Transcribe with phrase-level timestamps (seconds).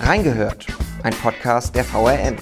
[0.00, 0.66] Reingehört,
[1.02, 2.36] ein Podcast der VRM.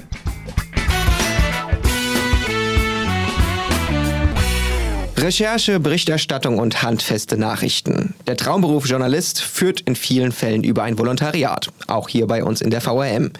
[5.17, 8.15] Recherche, Berichterstattung und handfeste Nachrichten.
[8.27, 12.71] Der Traumberuf Journalist führt in vielen Fällen über ein Volontariat, auch hier bei uns in
[12.71, 13.33] der VRM.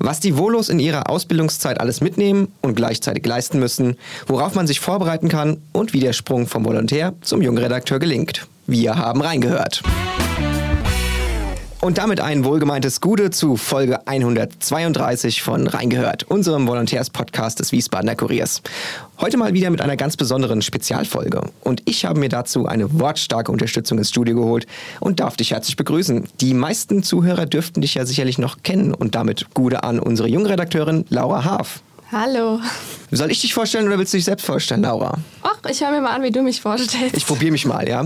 [0.00, 3.96] Was die Volos in ihrer Ausbildungszeit alles mitnehmen und gleichzeitig leisten müssen,
[4.26, 8.48] worauf man sich vorbereiten kann und wie der Sprung vom Volontär zum Jungredakteur gelingt.
[8.66, 9.82] Wir haben reingehört.
[11.82, 18.60] Und damit ein wohlgemeintes Gute zu Folge 132 von Reingehört, unserem Volontärspodcast des Wiesbadener Kuriers.
[19.18, 21.40] Heute mal wieder mit einer ganz besonderen Spezialfolge.
[21.62, 24.66] Und ich habe mir dazu eine wortstarke Unterstützung ins Studio geholt
[25.00, 26.28] und darf dich herzlich begrüßen.
[26.42, 31.06] Die meisten Zuhörer dürften dich ja sicherlich noch kennen und damit Gute an unsere Jungredakteurin
[31.08, 31.80] Laura Haaf.
[32.12, 32.60] Hallo.
[33.12, 35.16] Soll ich dich vorstellen oder willst du dich selbst vorstellen, Laura?
[35.42, 37.16] Ach, ich höre mir mal an, wie du mich vorstellst.
[37.16, 38.04] Ich probiere mich mal, ja.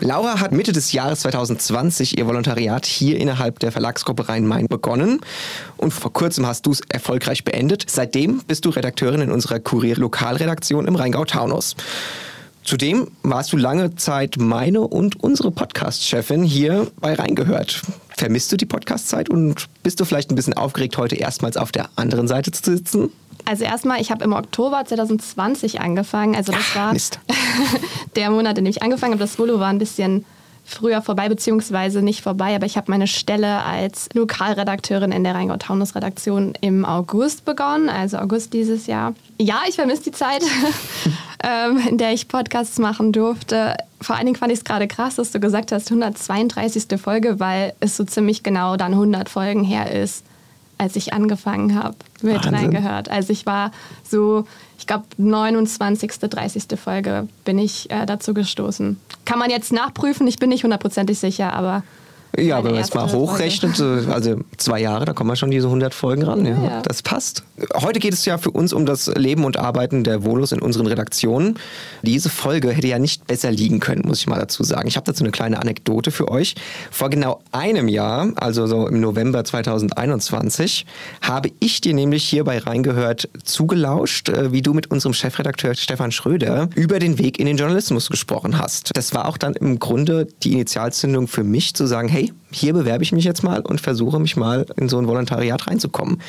[0.00, 5.20] Laura hat Mitte des Jahres 2020 ihr Volontariat hier innerhalb der Verlagsgruppe Rhein-Main begonnen
[5.76, 7.84] und vor kurzem hast du es erfolgreich beendet.
[7.88, 11.76] Seitdem bist du Redakteurin in unserer Kurier-Lokalredaktion im Rheingau-Taunus.
[12.64, 17.82] Zudem warst du lange Zeit meine und unsere Podcast-Chefin hier bei Reingehört.
[18.16, 21.90] Vermisst du die Podcast-Zeit und bist du vielleicht ein bisschen aufgeregt, heute erstmals auf der
[21.96, 23.10] anderen Seite zu sitzen?
[23.44, 26.34] Also erstmal, ich habe im Oktober 2020 angefangen.
[26.36, 26.94] Also das war
[28.16, 29.22] der Monat, in dem ich angefangen habe.
[29.22, 30.24] Das Volo war ein bisschen
[30.64, 36.54] früher vorbei, beziehungsweise nicht vorbei, aber ich habe meine Stelle als Lokalredakteurin in der Rheingau-Taunus-Redaktion
[36.60, 39.14] im August begonnen, also August dieses Jahr.
[39.38, 40.42] Ja, ich vermisse die Zeit,
[41.42, 43.76] ähm, in der ich Podcasts machen durfte.
[44.00, 47.00] Vor allen Dingen fand ich es gerade krass, dass du gesagt hast, 132.
[47.00, 50.24] Folge, weil es so ziemlich genau dann 100 Folgen her ist
[50.78, 52.54] als ich angefangen habe, mit Wahnsinn.
[52.54, 53.08] reingehört.
[53.08, 53.70] Also ich war
[54.02, 54.46] so,
[54.78, 56.64] ich glaube, 29., 30.
[56.78, 58.98] Folge bin ich äh, dazu gestoßen.
[59.24, 61.82] Kann man jetzt nachprüfen, ich bin nicht hundertprozentig sicher, aber
[62.38, 65.92] ja, wenn man es mal hochrechnet, also zwei Jahre, da kommen wir schon diese 100
[65.92, 66.46] Folgen ran.
[66.46, 66.62] Ja.
[66.62, 66.82] ja.
[66.82, 67.42] Das passt.
[67.74, 70.86] Heute geht es ja für uns um das Leben und Arbeiten der Volos in unseren
[70.86, 71.58] Redaktionen.
[72.00, 74.88] Diese Folge hätte ja nicht besser liegen können, muss ich mal dazu sagen.
[74.88, 76.54] Ich habe dazu eine kleine Anekdote für euch.
[76.90, 80.86] Vor genau einem Jahr, also so im November 2021,
[81.20, 86.70] habe ich dir nämlich hierbei reingehört zugelauscht, äh, wie du mit unserem Chefredakteur Stefan Schröder
[86.74, 88.96] über den Weg in den Journalismus gesprochen hast.
[88.96, 92.72] Das war auch dann im Grunde die Initialzündung für mich zu sagen, hey, hey, hier
[92.74, 96.20] bewerbe ich mich jetzt mal und versuche mich mal in so ein Volontariat reinzukommen.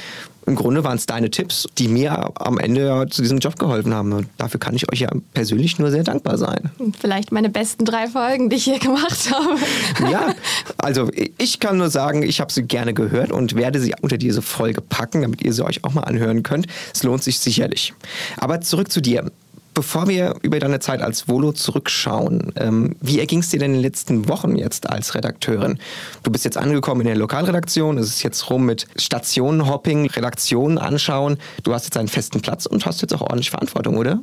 [0.46, 3.94] Im Grunde waren es deine Tipps, die mir am Ende ja zu diesem Job geholfen
[3.94, 4.12] haben.
[4.12, 6.70] Und dafür kann ich euch ja persönlich nur sehr dankbar sein.
[7.00, 10.12] Vielleicht meine besten drei Folgen, die ich hier gemacht habe.
[10.12, 10.34] Ja,
[10.78, 14.42] also ich kann nur sagen, ich habe sie gerne gehört und werde sie unter diese
[14.42, 16.68] Folge packen, damit ihr sie euch auch mal anhören könnt.
[16.94, 17.94] Es lohnt sich sicherlich.
[18.38, 19.32] Aber zurück zu dir.
[19.74, 23.78] Bevor wir über deine Zeit als Volo zurückschauen, ähm, wie erging es dir denn in
[23.78, 25.80] den letzten Wochen jetzt als Redakteurin?
[26.22, 31.38] Du bist jetzt angekommen in der Lokalredaktion, es ist jetzt rum mit Stationenhopping, Redaktionen anschauen.
[31.64, 34.20] Du hast jetzt einen festen Platz und hast jetzt auch ordentlich Verantwortung, oder?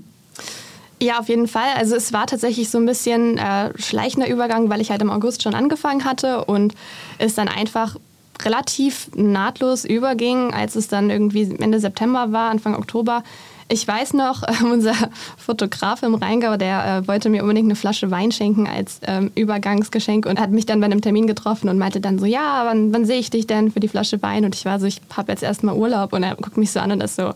[1.03, 1.69] Ja, auf jeden Fall.
[1.77, 5.43] Also es war tatsächlich so ein bisschen äh, schleichender Übergang, weil ich halt im August
[5.43, 6.75] schon angefangen hatte und
[7.19, 7.97] es dann einfach
[8.44, 13.22] relativ nahtlos überging, als es dann irgendwie Ende September war, Anfang Oktober
[13.70, 14.94] ich weiß noch, äh, unser
[15.38, 20.26] Fotograf im Rheingau, der äh, wollte mir unbedingt eine Flasche Wein schenken als ähm, Übergangsgeschenk
[20.26, 23.04] und hat mich dann bei einem Termin getroffen und meinte dann so, ja, wann, wann
[23.04, 24.44] sehe ich dich denn für die Flasche Wein?
[24.44, 26.92] Und ich war so, ich habe jetzt erstmal Urlaub und er guckt mich so an
[26.92, 27.32] und ist so,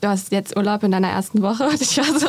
[0.00, 1.64] du hast jetzt Urlaub in deiner ersten Woche.
[1.68, 2.28] Und ich war so,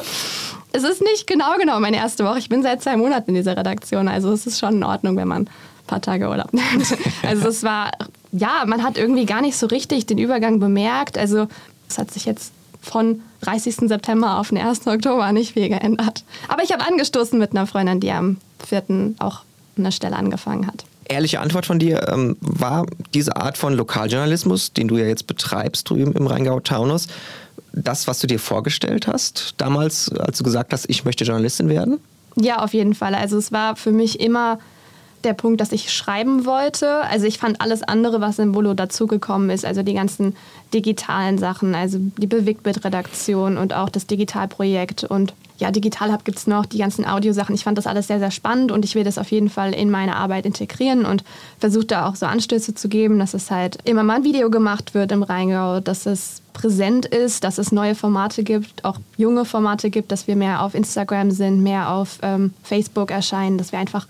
[0.73, 2.39] es ist nicht genau genau meine erste Woche.
[2.39, 5.27] Ich bin seit zwei Monaten in dieser Redaktion, also es ist schon in Ordnung, wenn
[5.27, 5.49] man ein
[5.85, 6.97] paar Tage Urlaub nimmt.
[7.23, 7.91] Also es war,
[8.31, 11.17] ja, man hat irgendwie gar nicht so richtig den Übergang bemerkt.
[11.17, 11.47] Also
[11.89, 12.51] es hat sich jetzt
[12.87, 13.87] von 30.
[13.87, 14.87] September auf den 1.
[14.87, 16.23] Oktober nicht viel geändert.
[16.47, 19.15] Aber ich habe angestoßen mit einer Freundin, die am 4.
[19.19, 19.41] auch
[19.77, 20.85] eine Stelle angefangen hat.
[21.09, 25.89] Ehrliche Antwort von dir, ähm, war diese Art von Lokaljournalismus, den du ja jetzt betreibst
[25.89, 27.07] drüben im Rheingau-Taunus,
[27.71, 31.99] das, was du dir vorgestellt hast, damals, als du gesagt hast, ich möchte Journalistin werden?
[32.35, 33.15] Ja, auf jeden Fall.
[33.15, 34.59] Also es war für mich immer
[35.27, 37.01] der Punkt, dass ich schreiben wollte.
[37.03, 40.35] Also ich fand alles andere, was im Volo dazugekommen ist, also die ganzen
[40.73, 46.45] digitalen Sachen, also die Bewegtbildredaktion und auch das Digitalprojekt und ja, Digital Hub gibt es
[46.45, 47.55] noch, die ganzen Audiosachen.
[47.55, 49.89] Ich fand das alles sehr, sehr spannend und ich will das auf jeden Fall in
[49.89, 51.23] meine Arbeit integrieren und
[51.59, 54.93] versuche da auch so Anstöße zu geben, dass es halt immer mal ein Video gemacht
[54.93, 59.89] wird im Rheingau, dass es präsent ist, dass es neue Formate gibt, auch junge Formate
[59.89, 64.07] gibt, dass wir mehr auf Instagram sind, mehr auf ähm, Facebook erscheinen, dass wir einfach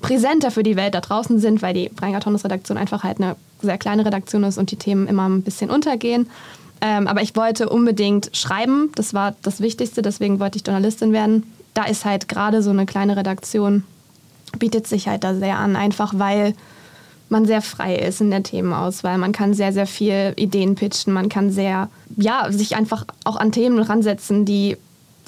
[0.00, 4.04] präsenter für die Welt da draußen sind, weil die Rheingau-Taunus-Redaktion einfach halt eine sehr kleine
[4.04, 6.28] Redaktion ist und die Themen immer ein bisschen untergehen.
[6.80, 11.52] Ähm, aber ich wollte unbedingt schreiben, das war das Wichtigste, deswegen wollte ich Journalistin werden.
[11.74, 13.84] Da ist halt gerade so eine kleine Redaktion,
[14.58, 16.54] bietet sich halt da sehr an, einfach weil
[17.30, 19.16] man sehr frei ist in der Themenauswahl.
[19.18, 21.12] Man kann sehr, sehr viel Ideen pitchen.
[21.12, 24.76] Man kann sehr, ja, sich einfach auch an Themen ransetzen, die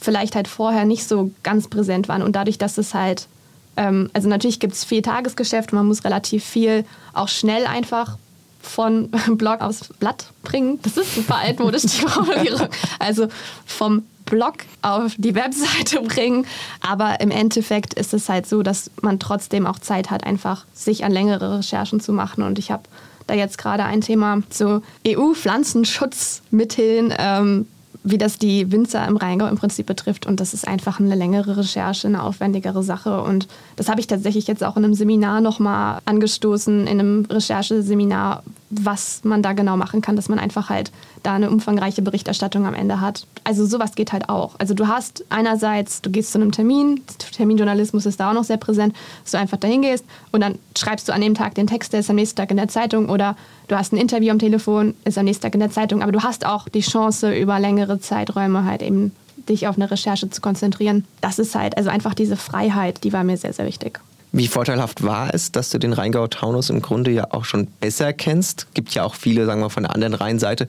[0.00, 2.22] vielleicht halt vorher nicht so ganz präsent waren.
[2.22, 3.28] Und dadurch, dass es halt,
[3.76, 8.16] ähm, also natürlich gibt es viel Tagesgeschäft, man muss relativ viel auch schnell einfach
[8.60, 10.78] von Blog aufs Blatt bringen.
[10.82, 12.69] Das ist super altmodisch, die Formulierung.
[12.98, 13.28] Also
[13.66, 16.46] vom Blog auf die Webseite bringen.
[16.80, 21.04] Aber im Endeffekt ist es halt so, dass man trotzdem auch Zeit hat, einfach sich
[21.04, 22.42] an längere Recherchen zu machen.
[22.42, 22.84] Und ich habe
[23.26, 27.66] da jetzt gerade ein Thema zu EU-Pflanzenschutzmitteln ähm,
[28.04, 30.26] wie das die Winzer im Rheingau im Prinzip betrifft.
[30.26, 33.22] Und das ist einfach eine längere Recherche, eine aufwendigere Sache.
[33.22, 33.46] Und
[33.76, 38.43] das habe ich tatsächlich jetzt auch in einem Seminar nochmal angestoßen, in einem Rechercheseminar,
[38.74, 40.90] was man da genau machen kann, dass man einfach halt
[41.22, 43.26] da eine umfangreiche Berichterstattung am Ende hat.
[43.44, 44.54] Also sowas geht halt auch.
[44.58, 47.02] Also du hast einerseits, du gehst zu einem Termin,
[47.32, 51.08] Terminjournalismus ist da auch noch sehr präsent, dass du einfach dahin gehst und dann schreibst
[51.08, 53.36] du an dem Tag den Text, der ist am nächsten Tag in der Zeitung oder
[53.69, 56.22] du hast ein Interview am Telefon, ist am nächsten Tag in der Zeitung, aber du
[56.22, 59.12] hast auch die Chance, über längere Zeiträume halt eben
[59.48, 61.04] dich auf eine Recherche zu konzentrieren.
[61.20, 64.00] Das ist halt, also einfach diese Freiheit, die war mir sehr, sehr wichtig.
[64.32, 68.67] Wie vorteilhaft war es, dass du den Rheingau-Taunus im Grunde ja auch schon besser kennst?
[68.73, 70.69] Gibt ja auch viele, sagen wir von der anderen Rheinseite,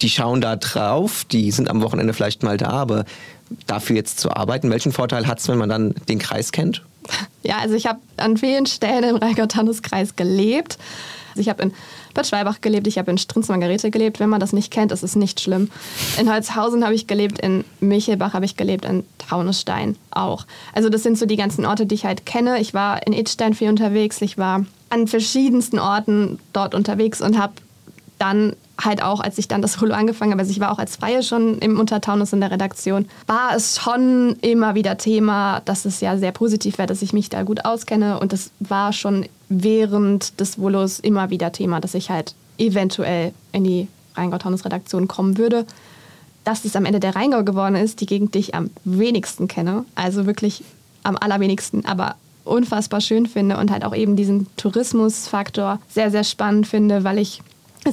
[0.00, 3.04] die schauen da drauf, die sind am Wochenende vielleicht mal da, aber
[3.66, 6.82] dafür jetzt zu arbeiten, welchen Vorteil hat es, wenn man dann den Kreis kennt?
[7.42, 10.78] Ja, also ich habe an vielen Stellen im Rheingau-Taunus-Kreis gelebt.
[11.30, 11.72] Also ich habe in
[12.14, 14.20] Bad Schwalbach gelebt, ich habe in Strins-Margarete gelebt.
[14.20, 15.70] Wenn man das nicht kennt, ist es nicht schlimm.
[16.18, 20.46] In Holzhausen habe ich gelebt, in Michelbach habe ich gelebt, in Taunusstein auch.
[20.72, 22.60] Also das sind so die ganzen Orte, die ich halt kenne.
[22.60, 27.54] Ich war in Idstein viel unterwegs, ich war an verschiedensten Orten dort unterwegs und habe
[28.18, 30.96] dann halt auch, als ich dann das Holo angefangen habe, also ich war auch als
[30.96, 36.00] Freie schon im Untertaunus in der Redaktion, war es schon immer wieder Thema, dass es
[36.00, 38.18] ja sehr positiv wäre, dass ich mich da gut auskenne.
[38.18, 43.64] Und das war schon während des Volos immer wieder Thema, dass ich halt eventuell in
[43.64, 45.66] die Rheingau-Taunus-Redaktion kommen würde.
[46.44, 49.84] Dass es am Ende der Rheingau geworden ist, die Gegend, die ich am wenigsten kenne,
[49.94, 50.64] also wirklich
[51.02, 56.66] am allerwenigsten, aber unfassbar schön finde und halt auch eben diesen Tourismusfaktor sehr, sehr spannend
[56.66, 57.42] finde, weil ich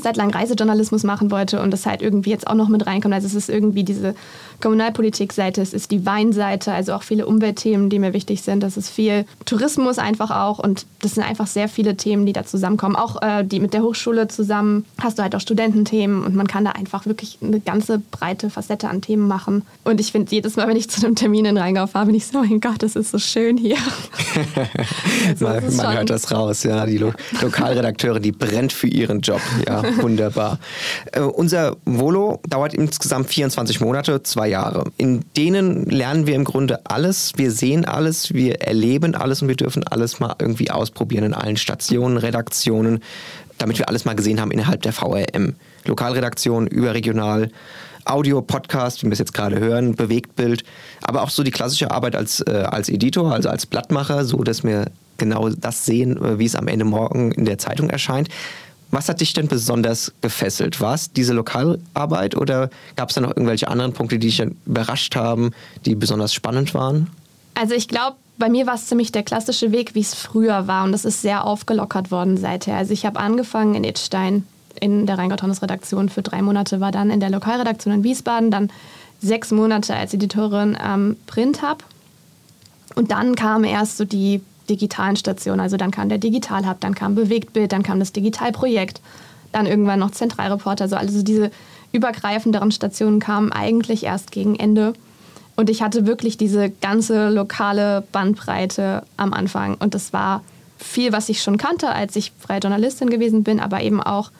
[0.01, 3.13] seit langem Reisejournalismus machen wollte und das halt irgendwie jetzt auch noch mit reinkommt.
[3.13, 4.15] Also es ist irgendwie diese
[4.61, 8.61] Kommunalpolitik-Seite, es ist die Weinseite, also auch viele Umweltthemen, die mir wichtig sind.
[8.63, 12.45] Das ist viel Tourismus einfach auch und das sind einfach sehr viele Themen, die da
[12.45, 12.95] zusammenkommen.
[12.95, 16.65] Auch äh, die mit der Hochschule zusammen hast du halt auch Studententhemen und man kann
[16.65, 19.63] da einfach wirklich eine ganze breite Facette an Themen machen.
[19.83, 22.25] Und ich finde jedes Mal, wenn ich zu einem Termin in Rheingau fahre, bin ich
[22.25, 23.77] so, oh mein Gott, das ist so schön hier.
[25.27, 26.85] also, man, man hört das raus, ja.
[26.85, 29.41] Die Lo Lokalredakteure, die brennt für ihren Job.
[29.67, 30.59] Ja, wunderbar.
[31.11, 34.91] Äh, unser Volo dauert insgesamt 24 Monate, zwei zwei Jahre.
[34.97, 39.55] In denen lernen wir im Grunde alles, wir sehen alles, wir erleben alles und wir
[39.55, 43.01] dürfen alles mal irgendwie ausprobieren in allen Stationen, Redaktionen,
[43.57, 45.55] damit wir alles mal gesehen haben innerhalb der VRM.
[45.85, 47.49] Lokalredaktion, überregional,
[48.05, 50.63] Audio, Podcast, wie wir es jetzt gerade hören, Bewegtbild,
[51.01, 54.63] aber auch so die klassische Arbeit als, äh, als Editor, also als Blattmacher, so dass
[54.63, 54.85] wir
[55.17, 58.29] genau das sehen, äh, wie es am Ende morgen in der Zeitung erscheint.
[58.91, 60.79] Was hat dich denn besonders gefesselt?
[60.79, 65.15] War es diese Lokalarbeit oder gab es da noch irgendwelche anderen Punkte, die dich überrascht
[65.15, 65.51] haben,
[65.85, 67.09] die besonders spannend waren?
[67.53, 70.85] Also ich glaube, bei mir war es ziemlich der klassische Weg, wie es früher war
[70.85, 72.75] und das ist sehr aufgelockert worden seither.
[72.75, 74.45] Also ich habe angefangen in Edstein
[74.79, 78.71] in der Rheingau-Taunus-Redaktion für drei Monate, war dann in der Lokalredaktion in Wiesbaden, dann
[79.19, 81.83] sechs Monate als Editorin am Print Hub
[82.95, 85.59] und dann kam erst so die digitalen Stationen.
[85.59, 89.01] Also dann kam der Digital-Hub, dann kam Bewegtbild, dann kam das Digitalprojekt,
[89.51, 90.83] dann irgendwann noch Zentralreporter.
[90.85, 91.51] Also, also diese
[91.91, 94.93] übergreifenderen Stationen kamen eigentlich erst gegen Ende.
[95.55, 99.75] Und ich hatte wirklich diese ganze lokale Bandbreite am Anfang.
[99.75, 100.43] Und das war
[100.77, 104.31] viel, was ich schon kannte, als ich freie Journalistin gewesen bin, aber eben auch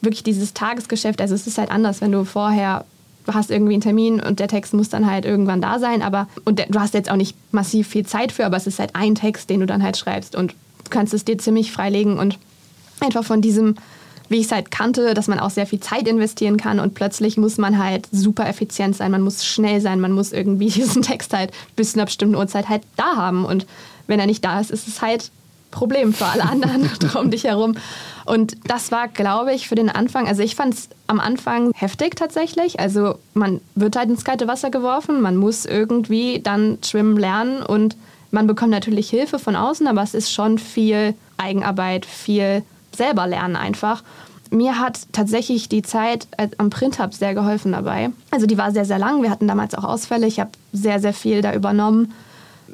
[0.00, 1.20] wirklich dieses Tagesgeschäft.
[1.20, 2.84] Also es ist halt anders, wenn du vorher
[3.32, 6.58] hast irgendwie einen Termin und der Text muss dann halt irgendwann da sein, aber und
[6.58, 9.14] der, du hast jetzt auch nicht massiv viel Zeit für, aber es ist halt ein
[9.14, 12.38] Text, den du dann halt schreibst und du kannst es dir ziemlich freilegen und
[13.00, 13.76] einfach von diesem,
[14.28, 17.36] wie ich es halt kannte, dass man auch sehr viel Zeit investieren kann und plötzlich
[17.36, 21.32] muss man halt super effizient sein, man muss schnell sein, man muss irgendwie diesen Text
[21.32, 23.66] halt bis zu einer bestimmten Uhrzeit halt da haben und
[24.06, 25.30] wenn er nicht da ist, ist es halt
[25.74, 27.76] Problem für alle anderen um dich herum.
[28.24, 32.14] Und das war, glaube ich, für den Anfang, also ich fand es am Anfang heftig
[32.16, 32.80] tatsächlich.
[32.80, 37.96] Also man wird halt ins kalte Wasser geworfen, man muss irgendwie dann schwimmen lernen und
[38.30, 42.62] man bekommt natürlich Hilfe von außen, aber es ist schon viel Eigenarbeit, viel
[42.96, 44.02] selber lernen einfach.
[44.50, 46.28] Mir hat tatsächlich die Zeit
[46.58, 48.10] am Print Hub sehr geholfen dabei.
[48.30, 49.22] Also die war sehr, sehr lang.
[49.22, 50.28] Wir hatten damals auch Ausfälle.
[50.28, 52.14] Ich habe sehr, sehr viel da übernommen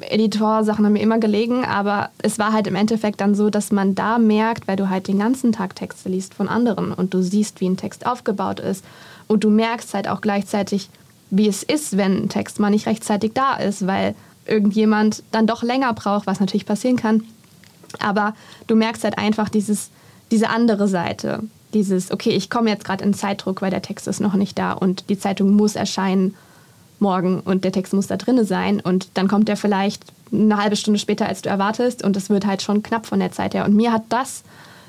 [0.01, 3.95] Editor-Sachen haben mir immer gelegen, aber es war halt im Endeffekt dann so, dass man
[3.95, 7.61] da merkt, weil du halt den ganzen Tag Texte liest von anderen und du siehst,
[7.61, 8.83] wie ein Text aufgebaut ist
[9.27, 10.89] und du merkst halt auch gleichzeitig,
[11.29, 14.15] wie es ist, wenn ein Text mal nicht rechtzeitig da ist, weil
[14.45, 17.23] irgendjemand dann doch länger braucht, was natürlich passieren kann.
[17.99, 18.35] Aber
[18.67, 19.89] du merkst halt einfach dieses,
[20.31, 21.43] diese andere Seite.
[21.73, 24.73] Dieses, okay, ich komme jetzt gerade in Zeitdruck, weil der Text ist noch nicht da
[24.73, 26.35] und die Zeitung muss erscheinen
[27.01, 30.75] morgen und der Text muss da drin sein und dann kommt der vielleicht eine halbe
[30.75, 33.65] Stunde später, als du erwartest und es wird halt schon knapp von der Zeit her.
[33.65, 34.43] Und mir hat das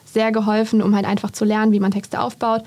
[0.05, 2.63] sehr geholfen, um halt einfach zu lernen, wie man Texte aufbaut.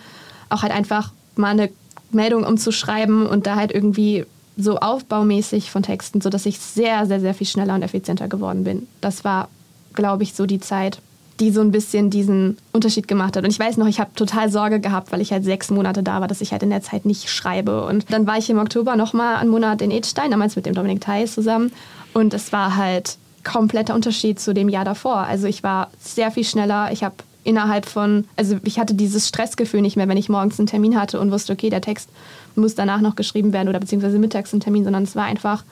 [0.49, 1.69] Auch halt einfach mal eine
[2.11, 4.25] Meldung umzuschreiben und da halt irgendwie
[4.57, 8.87] so aufbaumäßig von Texten, sodass ich sehr, sehr, sehr viel schneller und effizienter geworden bin.
[9.01, 9.49] Das war,
[9.93, 10.99] glaube ich, so die Zeit,
[11.39, 13.43] die so ein bisschen diesen Unterschied gemacht hat.
[13.43, 16.21] Und ich weiß noch, ich habe total Sorge gehabt, weil ich halt sechs Monate da
[16.21, 17.85] war, dass ich halt in der Zeit nicht schreibe.
[17.85, 21.01] Und dann war ich im Oktober nochmal einen Monat in Edstein, damals mit dem Dominik
[21.01, 21.71] Theis zusammen.
[22.13, 25.17] Und es war halt kompletter Unterschied zu dem Jahr davor.
[25.17, 26.91] Also ich war sehr viel schneller.
[26.91, 30.67] Ich habe innerhalb von, also ich hatte dieses Stressgefühl nicht mehr, wenn ich morgens einen
[30.67, 32.09] Termin hatte und wusste, okay, der Text
[32.55, 35.63] muss danach noch geschrieben werden oder beziehungsweise mittags ein Termin, sondern es war einfach,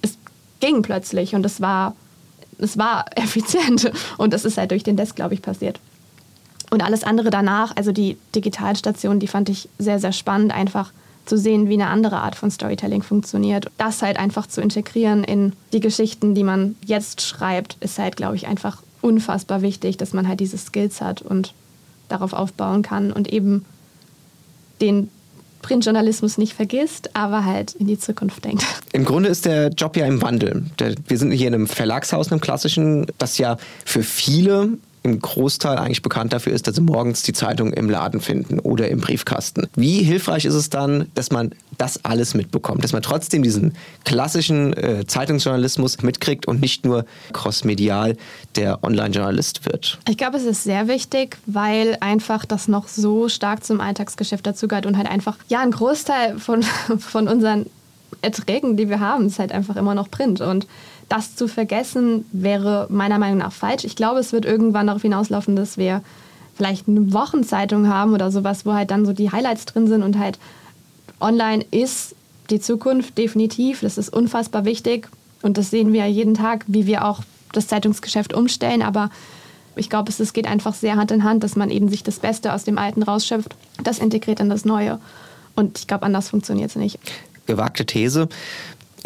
[0.00, 0.16] es
[0.60, 1.94] ging plötzlich und es war
[2.58, 3.90] es war effizient.
[4.16, 5.80] Und das ist halt durch den Desk, glaube ich, passiert.
[6.70, 10.92] Und alles andere danach, also die Digitalstation, die fand ich sehr, sehr spannend, einfach
[11.24, 13.70] zu sehen, wie eine andere Art von Storytelling funktioniert.
[13.78, 18.36] Das halt einfach zu integrieren in die Geschichten, die man jetzt schreibt, ist halt, glaube
[18.36, 21.54] ich, einfach unfassbar wichtig, dass man halt diese Skills hat und
[22.08, 23.64] darauf aufbauen kann und eben
[24.80, 25.10] den
[25.62, 28.64] Printjournalismus nicht vergisst, aber halt in die Zukunft denkt.
[28.92, 30.64] Im Grunde ist der Job ja im Wandel.
[31.06, 36.02] wir sind hier in einem Verlagshaus, einem klassischen, das ja für viele im Großteil eigentlich
[36.02, 39.68] bekannt dafür ist, dass sie morgens die Zeitung im Laden finden oder im Briefkasten.
[39.74, 43.74] Wie hilfreich ist es dann, dass man das alles mitbekommt, dass man trotzdem diesen
[44.04, 48.16] klassischen äh, Zeitungsjournalismus mitkriegt und nicht nur crossmedial
[48.56, 49.98] der Online-Journalist wird?
[50.08, 54.86] Ich glaube, es ist sehr wichtig, weil einfach das noch so stark zum Alltagsgeschäft dazugehört
[54.86, 56.62] und halt einfach, ja, ein Großteil von,
[56.98, 57.66] von unseren
[58.22, 60.66] Erträgen, die wir haben, ist halt einfach immer noch Print und
[61.08, 63.84] das zu vergessen wäre meiner Meinung nach falsch.
[63.84, 66.02] Ich glaube, es wird irgendwann darauf hinauslaufen, dass wir
[66.56, 70.18] vielleicht eine Wochenzeitung haben oder sowas, wo halt dann so die Highlights drin sind und
[70.18, 70.38] halt
[71.20, 72.14] online ist
[72.50, 73.80] die Zukunft definitiv.
[73.80, 75.08] Das ist unfassbar wichtig
[75.42, 77.22] und das sehen wir jeden Tag, wie wir auch
[77.52, 78.82] das Zeitungsgeschäft umstellen.
[78.82, 79.10] Aber
[79.76, 82.52] ich glaube, es geht einfach sehr Hand in Hand, dass man eben sich das Beste
[82.52, 84.98] aus dem Alten rausschöpft, das integriert in das Neue.
[85.54, 86.98] Und ich glaube, anders funktioniert es nicht.
[87.46, 88.28] Gewagte These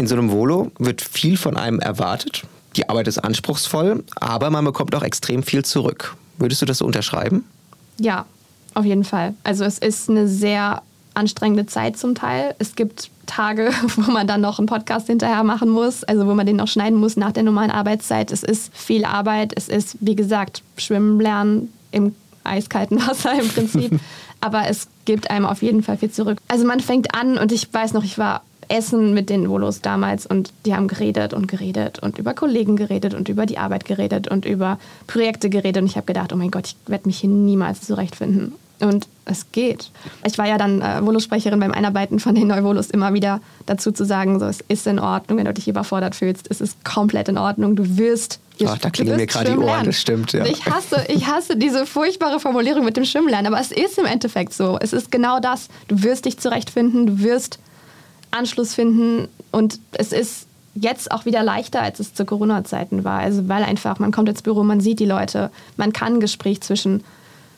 [0.03, 2.43] in so einem Volo wird viel von einem erwartet.
[2.75, 6.17] Die Arbeit ist anspruchsvoll, aber man bekommt auch extrem viel zurück.
[6.39, 7.45] Würdest du das so unterschreiben?
[7.99, 8.27] Ja,
[8.75, 9.35] auf jeden Fall.
[9.45, 10.83] Also es ist eine sehr
[11.15, 12.57] anstrengende Zeit zum Teil.
[12.59, 16.47] Es gibt Tage, wo man dann noch einen Podcast hinterher machen muss, also wo man
[16.47, 18.33] den noch schneiden muss nach der normalen Arbeitszeit.
[18.33, 19.53] Es ist viel Arbeit.
[19.55, 24.01] Es ist, wie gesagt, Schwimmen lernen im eiskalten Wasser im Prinzip.
[24.41, 26.39] Aber es gibt einem auf jeden Fall viel zurück.
[26.49, 28.43] Also man fängt an und ich weiß noch, ich war
[28.73, 33.13] Essen mit den Volos damals und die haben geredet und geredet und über Kollegen geredet
[33.13, 36.51] und über die Arbeit geredet und über Projekte geredet und ich habe gedacht, oh mein
[36.51, 38.55] Gott, ich werde mich hier niemals zurechtfinden.
[38.81, 39.91] Und es geht.
[40.27, 44.05] Ich war ja dann äh, Volosprecherin beim Einarbeiten von den Neuvolos immer wieder dazu zu
[44.05, 46.49] sagen, so, es ist in Ordnung, wenn du dich überfordert fühlst.
[46.51, 47.77] Es ist komplett in Ordnung.
[47.77, 49.87] Du wirst Ach, da klingeln mir gerade die Ohren, lernen.
[49.87, 50.33] das stimmt.
[50.33, 50.45] Ja.
[50.47, 54.53] Ich, hasse, ich hasse diese furchtbare Formulierung mit dem Schwimmlernen, aber es ist im Endeffekt
[54.53, 54.79] so.
[54.81, 55.69] Es ist genau das.
[55.87, 57.61] Du wirst dich zurechtfinden, du wirst
[58.33, 59.29] Anschluss finden.
[59.51, 63.21] Und es ist jetzt auch wieder leichter, als es zu Corona-Zeiten war.
[63.21, 66.61] Also weil einfach, man kommt ins Büro, man sieht die Leute, man kann ein Gespräch
[66.63, 67.05] zwischen,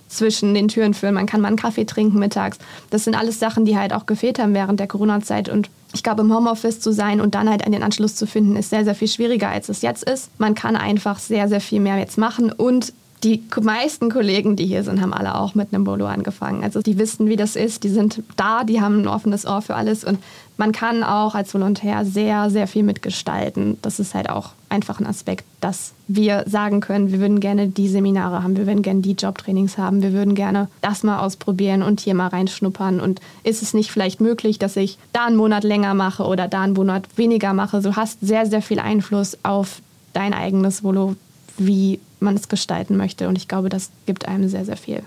[0.09, 2.59] zwischen den Türen führen, man kann mal einen Kaffee trinken mittags.
[2.91, 5.49] Das sind alles Sachen, die halt auch gefehlt haben während der Corona-Zeit.
[5.49, 8.71] Und ich glaube, im Homeoffice zu sein und dann halt einen Anschluss zu finden, ist
[8.71, 10.31] sehr, sehr viel schwieriger, als es jetzt ist.
[10.39, 12.93] Man kann einfach sehr, sehr viel mehr jetzt machen und
[13.25, 16.63] die meisten Kollegen, die hier sind, haben alle auch mit einem Bolo angefangen.
[16.63, 19.75] Also die wissen, wie das ist, die sind da, die haben ein offenes Ohr für
[19.75, 20.19] alles und
[20.57, 23.79] man kann auch als Volontär sehr, sehr viel mitgestalten.
[23.83, 27.89] Das ist halt auch einfach ein Aspekt, dass wir sagen können, wir würden gerne die
[27.89, 32.01] Seminare haben, wir würden gerne die Jobtrainings haben, wir würden gerne das mal ausprobieren und
[32.01, 33.01] hier mal reinschnuppern.
[33.01, 36.63] Und ist es nicht vielleicht möglich, dass ich da einen Monat länger mache oder da
[36.63, 37.81] einen Monat weniger mache?
[37.81, 39.81] Du hast sehr, sehr viel Einfluss auf
[40.13, 41.17] dein eigenes Volo,
[41.57, 43.29] wie man es gestalten möchte.
[43.29, 45.03] Und ich glaube, das gibt einem sehr, sehr viel.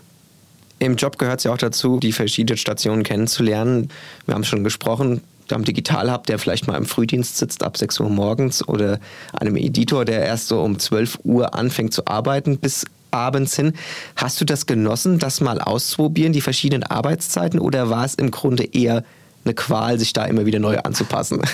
[0.79, 3.89] Im Job gehört es ja auch dazu, die verschiedenen Stationen kennenzulernen.
[4.25, 7.99] Wir haben schon gesprochen, am Digital Hub, der vielleicht mal im Frühdienst sitzt ab 6
[8.01, 8.99] Uhr morgens oder
[9.33, 13.73] einem Editor, der erst so um 12 Uhr anfängt zu arbeiten bis abends hin.
[14.15, 18.65] Hast du das genossen, das mal auszuprobieren, die verschiedenen Arbeitszeiten oder war es im Grunde
[18.65, 19.03] eher
[19.45, 21.41] eine Qual, sich da immer wieder neu anzupassen?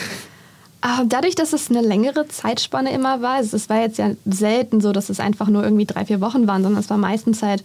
[0.85, 4.81] Ah, dadurch, dass es eine längere Zeitspanne immer war, also es war jetzt ja selten
[4.81, 7.63] so, dass es einfach nur irgendwie drei, vier Wochen waren, sondern es war meistens halt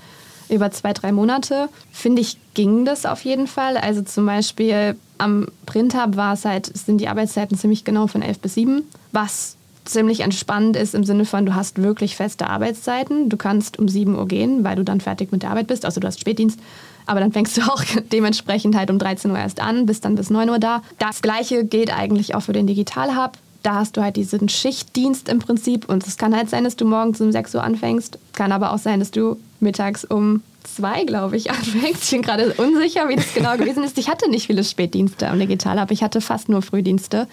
[0.48, 3.76] über zwei, drei Monate, finde ich, ging das auf jeden Fall.
[3.76, 8.38] Also zum Beispiel am Printhub war es halt, sind die Arbeitszeiten ziemlich genau von elf
[8.38, 13.28] bis sieben, was ziemlich entspannt ist im Sinne von, du hast wirklich feste Arbeitszeiten.
[13.28, 15.84] Du kannst um 7 Uhr gehen, weil du dann fertig mit der Arbeit bist.
[15.84, 16.60] Also du hast Spätdienst.
[17.08, 20.28] Aber dann fängst du auch dementsprechend halt um 13 Uhr erst an, bist dann bis
[20.28, 20.82] 9 Uhr da.
[20.98, 23.32] Das gleiche gilt eigentlich auch für den Digital Hub.
[23.62, 25.88] Da hast du halt diesen Schichtdienst im Prinzip.
[25.88, 28.18] Und es kann halt sein, dass du morgens um 6 Uhr anfängst.
[28.34, 30.42] Kann aber auch sein, dass du mittags um
[30.76, 32.04] 2, glaube ich, anfängst.
[32.04, 33.96] Ich bin gerade unsicher, wie das genau gewesen ist.
[33.96, 35.90] Ich hatte nicht viele Spätdienste am Digital Hub.
[35.90, 37.26] Ich hatte fast nur Frühdienste.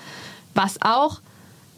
[0.53, 1.19] Was auch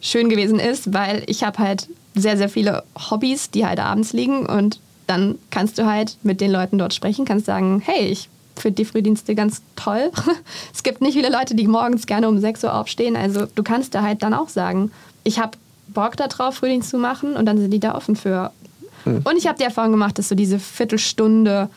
[0.02, 4.46] schön gewesen ist, weil ich habe halt sehr, sehr viele Hobbys, die halt abends liegen
[4.46, 8.76] und dann kannst du halt mit den Leuten dort sprechen, kannst sagen, hey, ich finde
[8.76, 10.12] die Frühdienste ganz toll.
[10.74, 13.96] es gibt nicht viele Leute, die morgens gerne um 6 Uhr aufstehen, also du kannst
[13.96, 14.92] da halt dann auch sagen,
[15.24, 18.52] ich habe Bock darauf, Frühdienst zu machen und dann sind die da offen für.
[19.06, 19.22] Mhm.
[19.24, 21.70] Und ich habe die Erfahrung gemacht, dass so diese Viertelstunde,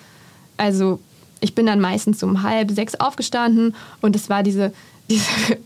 [0.57, 1.01] also
[1.41, 4.73] ich bin dann meistens um halb sechs aufgestanden und es war diese,
[5.11, 5.59] diese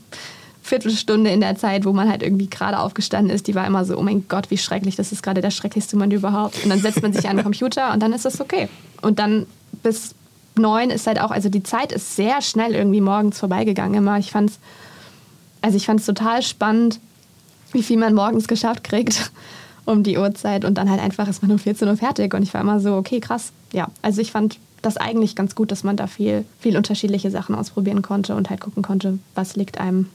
[0.74, 3.96] Viertelstunde in der Zeit, wo man halt irgendwie gerade aufgestanden ist, die war immer so,
[3.96, 6.64] oh mein Gott, wie schrecklich, das ist gerade der schrecklichste Moment überhaupt.
[6.64, 8.68] Und dann setzt man sich an den Computer und dann ist das okay.
[9.00, 9.46] Und dann
[9.84, 10.16] bis
[10.56, 14.18] neun ist halt auch, also die Zeit ist sehr schnell irgendwie morgens vorbeigegangen immer.
[14.18, 14.58] Ich fand's,
[15.62, 16.98] also ich fand es total spannend,
[17.70, 19.30] wie viel man morgens geschafft kriegt
[19.84, 22.52] um die Uhrzeit und dann halt einfach ist man um 14 Uhr fertig und ich
[22.52, 23.52] war immer so, okay, krass.
[23.72, 27.54] Ja, also ich fand das eigentlich ganz gut, dass man da viel, viel unterschiedliche Sachen
[27.54, 30.08] ausprobieren konnte und halt gucken konnte, was liegt einem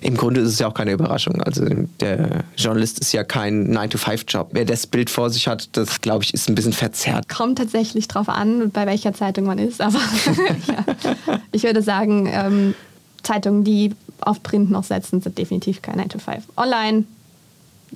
[0.00, 1.40] im Grunde ist es ja auch keine Überraschung.
[1.42, 1.64] Also
[2.00, 4.48] der Journalist ist ja kein 9-to-5-Job.
[4.52, 7.28] Wer das Bild vor sich hat, das glaube ich, ist ein bisschen verzerrt.
[7.28, 9.80] Kommt tatsächlich drauf an, bei welcher Zeitung man ist.
[9.80, 9.98] Aber
[10.66, 11.40] ja.
[11.52, 12.74] ich würde sagen, ähm,
[13.22, 16.42] Zeitungen, die auf Print noch setzen, sind definitiv kein 9-to-5.
[16.56, 17.04] Online,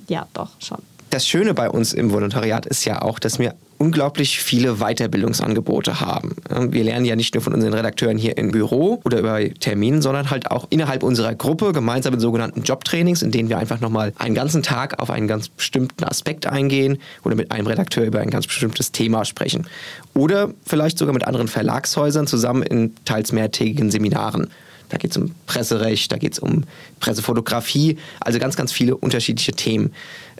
[0.07, 0.79] ja, doch, schon.
[1.09, 6.37] Das Schöne bei uns im Volontariat ist ja auch, dass wir unglaublich viele Weiterbildungsangebote haben.
[6.71, 10.29] Wir lernen ja nicht nur von unseren Redakteuren hier im Büro oder über Terminen, sondern
[10.29, 14.35] halt auch innerhalb unserer Gruppe gemeinsam mit sogenannten Jobtrainings, in denen wir einfach nochmal einen
[14.35, 18.47] ganzen Tag auf einen ganz bestimmten Aspekt eingehen oder mit einem Redakteur über ein ganz
[18.47, 19.67] bestimmtes Thema sprechen.
[20.13, 24.47] Oder vielleicht sogar mit anderen Verlagshäusern zusammen in teils mehrtägigen Seminaren.
[24.87, 26.63] Da geht es um Presserecht, da geht es um
[26.99, 29.91] Pressefotografie, also ganz, ganz viele unterschiedliche Themen.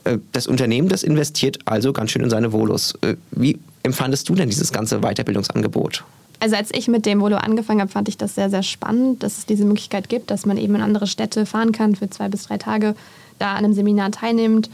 [0.03, 2.95] Äh, das Unternehmen, das investiert also ganz schön in seine Volos.
[3.01, 6.03] Äh, wie empfandest du denn dieses ganze Weiterbildungsangebot?
[6.39, 9.37] Also als ich mit dem Volo angefangen habe, fand ich das sehr, sehr spannend, dass
[9.37, 12.43] es diese Möglichkeit gibt, dass man eben in andere Städte fahren kann für zwei bis
[12.43, 12.95] drei Tage,
[13.39, 14.69] da an einem Seminar teilnimmt,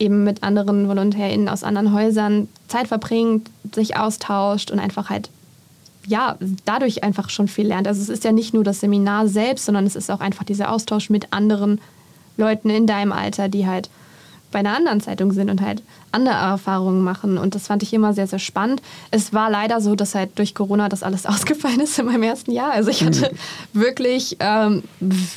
[0.00, 5.30] eben mit anderen VolontärInnen aus anderen Häusern Zeit verbringt, sich austauscht und einfach halt,
[6.06, 7.86] ja, dadurch einfach schon viel lernt.
[7.86, 10.72] Also es ist ja nicht nur das Seminar selbst, sondern es ist auch einfach dieser
[10.72, 11.80] Austausch mit anderen
[12.36, 13.90] Leuten in deinem Alter, die halt
[14.52, 17.38] bei einer anderen Zeitung sind und halt andere Erfahrungen machen.
[17.38, 18.80] Und das fand ich immer sehr, sehr spannend.
[19.10, 22.52] Es war leider so, dass halt durch Corona das alles ausgefallen ist in meinem ersten
[22.52, 22.70] Jahr.
[22.70, 23.80] Also ich hatte mhm.
[23.80, 24.84] wirklich, ähm,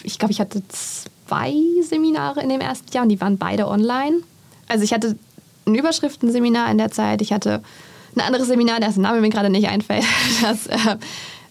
[0.04, 4.18] ich glaube, ich hatte zwei Seminare in dem ersten Jahr und die waren beide online.
[4.68, 5.18] Also ich hatte
[5.66, 7.22] ein Überschriftenseminar in der Zeit.
[7.22, 7.62] Ich hatte
[8.16, 10.06] ein anderes Seminar, dessen Name mir gerade nicht einfällt,
[10.42, 10.98] das äh,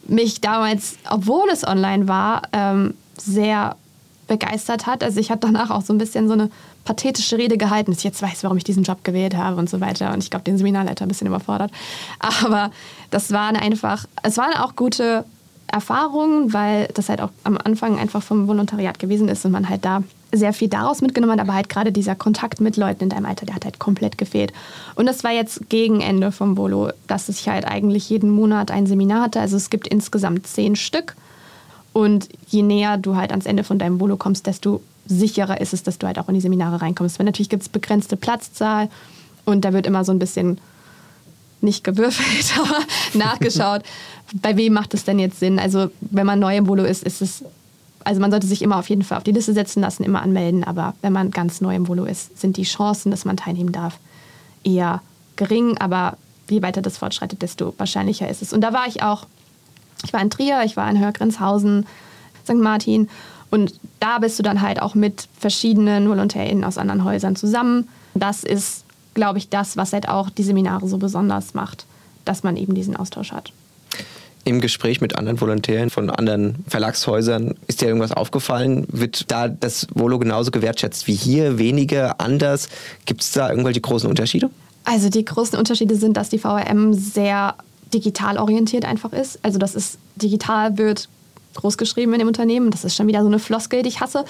[0.06, 3.76] mich damals, obwohl es online war, ähm, sehr
[4.26, 5.02] begeistert hat.
[5.02, 6.50] Also ich habe danach auch so ein bisschen so eine
[6.84, 9.80] pathetische Rede gehalten, dass ich jetzt weiß, warum ich diesen Job gewählt habe und so
[9.80, 10.12] weiter.
[10.12, 11.70] Und ich glaube, den Seminarleiter ein bisschen überfordert.
[12.18, 12.70] Aber
[13.10, 15.24] das waren einfach, es waren auch gute
[15.66, 19.84] Erfahrungen, weil das halt auch am Anfang einfach vom Volontariat gewesen ist und man halt
[19.84, 23.26] da sehr viel daraus mitgenommen hat, aber halt gerade dieser Kontakt mit Leuten in deinem
[23.26, 24.52] Alter, der hat halt komplett gefehlt.
[24.94, 28.86] Und das war jetzt gegen Ende vom Volo, dass ich halt eigentlich jeden Monat ein
[28.86, 29.40] Seminar hatte.
[29.40, 31.14] Also es gibt insgesamt zehn Stück.
[31.94, 35.82] Und je näher du halt ans Ende von deinem Volo kommst, desto sicherer ist es,
[35.82, 37.18] dass du halt auch in die Seminare reinkommst.
[37.18, 38.90] Weil natürlich gibt es begrenzte Platzzahl
[39.44, 40.58] und da wird immer so ein bisschen
[41.60, 43.82] nicht gewürfelt, aber nachgeschaut,
[44.34, 45.58] bei wem macht es denn jetzt Sinn?
[45.58, 47.44] Also wenn man neu im Volo ist, ist es,
[48.02, 50.64] also man sollte sich immer auf jeden Fall auf die Liste setzen lassen, immer anmelden,
[50.64, 53.98] aber wenn man ganz neu im Volo ist, sind die Chancen, dass man teilnehmen darf,
[54.64, 55.00] eher
[55.36, 56.16] gering, aber
[56.50, 58.52] je weiter das fortschreitet, desto wahrscheinlicher ist es.
[58.52, 59.26] Und da war ich auch,
[60.04, 61.86] ich war in Trier, ich war in Hörgrenzhausen,
[62.44, 62.54] St.
[62.54, 63.08] Martin
[63.50, 67.88] und da bist du dann halt auch mit verschiedenen VolontärInnen aus anderen Häusern zusammen.
[68.14, 71.86] Das ist, glaube ich, das, was halt auch die Seminare so besonders macht,
[72.24, 73.52] dass man eben diesen Austausch hat.
[74.46, 78.86] Im Gespräch mit anderen Volontären von anderen Verlagshäusern ist dir irgendwas aufgefallen?
[78.90, 81.56] Wird da das Volo genauso gewertschätzt wie hier?
[81.56, 82.20] Weniger?
[82.20, 82.68] Anders?
[83.06, 84.50] Gibt es da irgendwelche großen Unterschiede?
[84.84, 87.54] Also die großen Unterschiede sind, dass die VRM sehr
[87.94, 89.38] digital orientiert einfach ist.
[89.42, 91.08] Also dass es digital wird
[91.54, 92.70] großgeschrieben in dem Unternehmen.
[92.70, 94.24] Das ist schon wieder so eine Floskel, die ich hasse.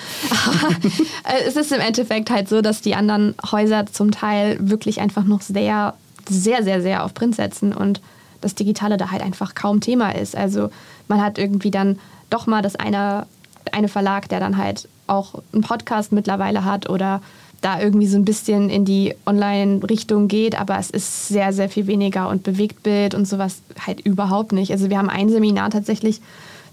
[0.46, 0.68] Aber
[1.24, 5.24] äh, es ist im Endeffekt halt so, dass die anderen Häuser zum Teil wirklich einfach
[5.24, 5.94] noch sehr,
[6.28, 8.00] sehr, sehr, sehr auf Print setzen und
[8.40, 10.36] das Digitale da halt einfach kaum Thema ist.
[10.36, 10.68] Also
[11.08, 11.98] man hat irgendwie dann
[12.30, 13.26] doch mal das eine,
[13.72, 17.22] eine Verlag, der dann halt auch einen Podcast mittlerweile hat oder
[17.64, 21.86] da irgendwie so ein bisschen in die Online-Richtung geht, aber es ist sehr, sehr viel
[21.86, 24.70] weniger und Bewegtbild und sowas halt überhaupt nicht.
[24.70, 26.20] Also wir haben ein Seminar tatsächlich,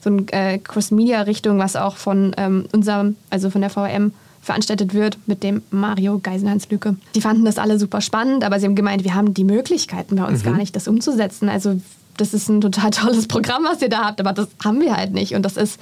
[0.03, 5.17] so ein äh, Cross-Media-Richtung, was auch von ähm, unserem, also von der VM veranstaltet wird
[5.27, 6.97] mit dem Mario Geisenhans-Lücke.
[7.15, 10.25] Die fanden das alle super spannend, aber sie haben gemeint, wir haben die Möglichkeiten bei
[10.25, 10.49] uns mhm.
[10.49, 11.47] gar nicht, das umzusetzen.
[11.47, 11.79] Also
[12.17, 15.13] das ist ein total tolles Programm, was ihr da habt, aber das haben wir halt
[15.13, 15.35] nicht.
[15.35, 15.79] Und das ist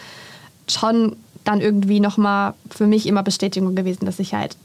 [0.67, 4.55] schon dann irgendwie nochmal für mich immer Bestätigung gewesen, dass ich halt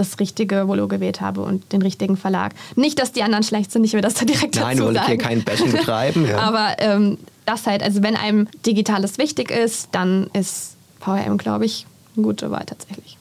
[0.00, 2.54] das richtige Volo gewählt habe und den richtigen Verlag.
[2.74, 4.94] Nicht, dass die anderen schlecht sind, ich will das da direkt Nein, dazu sagen.
[4.94, 6.26] Nein, hier kein Bashing betreiben.
[6.26, 6.38] Ja.
[6.38, 11.86] Aber ähm, das halt, also wenn einem Digitales wichtig ist, dann ist VRM, glaube ich,
[12.16, 13.19] eine gute Wahl tatsächlich.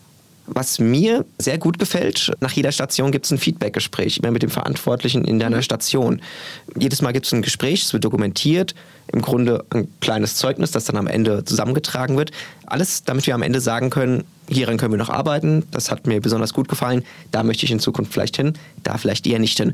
[0.51, 4.49] Was mir sehr gut gefällt, nach jeder Station gibt es ein Feedbackgespräch, immer mit dem
[4.49, 5.61] Verantwortlichen in deiner mhm.
[5.61, 6.21] Station.
[6.77, 8.73] Jedes Mal gibt es ein Gespräch, es wird dokumentiert,
[9.11, 12.31] im Grunde ein kleines Zeugnis, das dann am Ende zusammengetragen wird.
[12.65, 16.19] Alles, damit wir am Ende sagen können, hieran können wir noch arbeiten, das hat mir
[16.19, 19.73] besonders gut gefallen, da möchte ich in Zukunft vielleicht hin, da vielleicht eher nicht hin.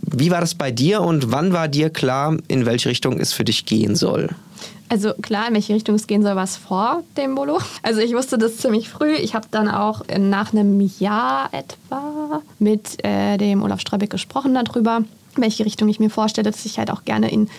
[0.00, 3.44] Wie war das bei dir und wann war dir klar, in welche Richtung es für
[3.44, 4.30] dich gehen soll?
[4.94, 7.58] Also klar, in welche Richtung es gehen soll, was vor dem Bolo.
[7.82, 9.12] Also ich wusste das ziemlich früh.
[9.12, 15.02] Ich habe dann auch nach einem Jahr etwa mit äh, dem Olaf Strabeck gesprochen darüber,
[15.34, 17.50] welche Richtung ich mir vorstelle, dass ich halt auch gerne in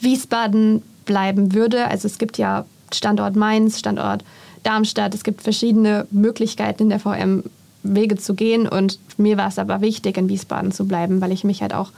[0.00, 1.88] Wiesbaden bleiben würde.
[1.88, 4.22] Also es gibt ja Standort Mainz, Standort
[4.62, 5.14] Darmstadt.
[5.14, 7.42] Es gibt verschiedene Möglichkeiten in der VM
[7.84, 8.68] Wege zu gehen.
[8.68, 11.88] Und mir war es aber wichtig, in Wiesbaden zu bleiben, weil ich mich halt auch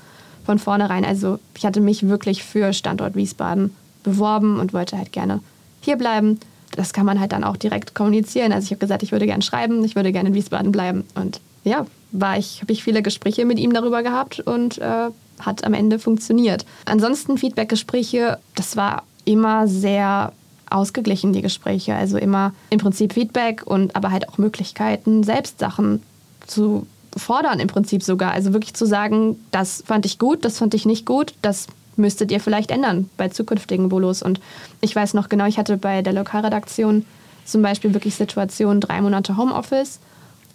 [0.47, 5.41] von vornherein, also ich hatte mich wirklich für Standort Wiesbaden beworben und wollte halt gerne
[5.81, 6.39] hier bleiben.
[6.77, 8.53] Das kann man halt dann auch direkt kommunizieren.
[8.53, 11.05] Also ich habe gesagt, ich würde gerne schreiben, ich würde gerne in Wiesbaden bleiben.
[11.17, 15.09] Und ja, war ich, habe ich viele Gespräche mit ihm darüber gehabt und äh,
[15.41, 16.65] hat am Ende funktioniert.
[16.85, 20.33] Ansonsten Feedbackgespräche, das war immer sehr
[20.71, 21.95] ausgeglichen, die Gespräche.
[21.95, 26.03] Also immer im Prinzip Feedback und aber halt auch Möglichkeiten, selbst Sachen
[26.47, 26.87] zu
[27.17, 28.33] fordern, im Prinzip sogar.
[28.33, 32.31] Also wirklich zu sagen, das fand ich gut, das fand ich nicht gut, das müsstet
[32.31, 34.23] ihr vielleicht ändern bei zukünftigen Bolos.
[34.23, 34.41] Und
[34.81, 37.05] ich weiß noch genau, ich hatte bei der Lokalredaktion
[37.45, 40.01] zum Beispiel wirklich Situationen, drei Monate Homeoffice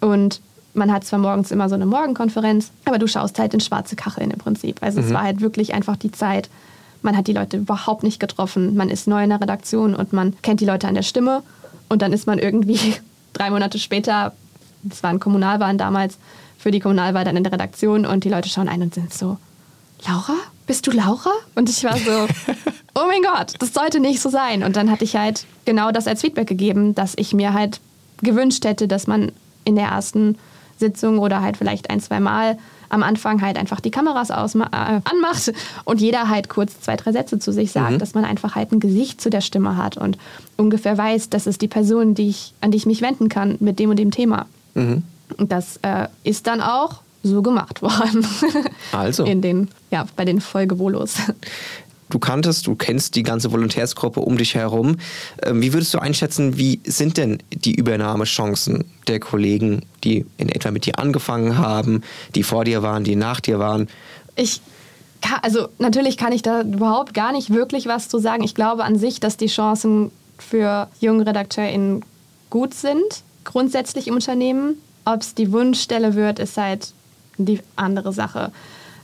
[0.00, 0.40] und
[0.74, 4.30] man hat zwar morgens immer so eine Morgenkonferenz, aber du schaust halt in schwarze Kacheln
[4.30, 4.82] im Prinzip.
[4.82, 5.06] Also mhm.
[5.06, 6.48] es war halt wirklich einfach die Zeit,
[7.02, 8.76] man hat die Leute überhaupt nicht getroffen.
[8.76, 11.42] Man ist neu in der Redaktion und man kennt die Leute an der Stimme.
[11.88, 12.94] Und dann ist man irgendwie
[13.32, 14.32] drei Monate später,
[14.82, 16.18] das waren Kommunalwahlen damals,
[16.58, 19.38] für die Kommunalwahl dann in der Redaktion und die Leute schauen ein und sind so,
[20.06, 20.34] Laura?
[20.70, 21.32] Bist du Laura?
[21.56, 22.28] Und ich war so,
[22.94, 24.62] oh mein Gott, das sollte nicht so sein.
[24.62, 27.80] Und dann hatte ich halt genau das als Feedback gegeben, dass ich mir halt
[28.22, 29.32] gewünscht hätte, dass man
[29.64, 30.38] in der ersten
[30.78, 32.56] Sitzung oder halt vielleicht ein, zwei Mal
[32.88, 35.52] am Anfang halt einfach die Kameras äh, anmacht
[35.86, 37.98] und jeder halt kurz zwei, drei Sätze zu sich sagt, mhm.
[37.98, 40.18] dass man einfach halt ein Gesicht zu der Stimme hat und
[40.56, 43.80] ungefähr weiß, das ist die Person, die ich, an die ich mich wenden kann mit
[43.80, 44.46] dem und dem Thema.
[44.74, 45.02] Mhm.
[45.36, 48.26] Und das äh, ist dann auch so gemacht worden.
[48.92, 49.24] Also.
[49.24, 51.16] In den, ja, bei den Folgevolos
[52.10, 54.96] du kanntest, du kennst die ganze Volontärsgruppe um dich herum.
[55.42, 60.70] Ähm, wie würdest du einschätzen, wie sind denn die Übernahmechancen der Kollegen, die in etwa
[60.70, 62.02] mit dir angefangen haben,
[62.34, 63.88] die vor dir waren, die nach dir waren?
[64.36, 64.60] Ich
[65.42, 68.42] also natürlich kann ich da überhaupt gar nicht wirklich was zu sagen.
[68.42, 72.02] Ich glaube an sich, dass die Chancen für junge RedakteurInnen
[72.48, 74.76] gut sind, grundsätzlich im Unternehmen.
[75.04, 76.94] Ob es die Wunschstelle wird, ist halt
[77.46, 78.52] die andere Sache.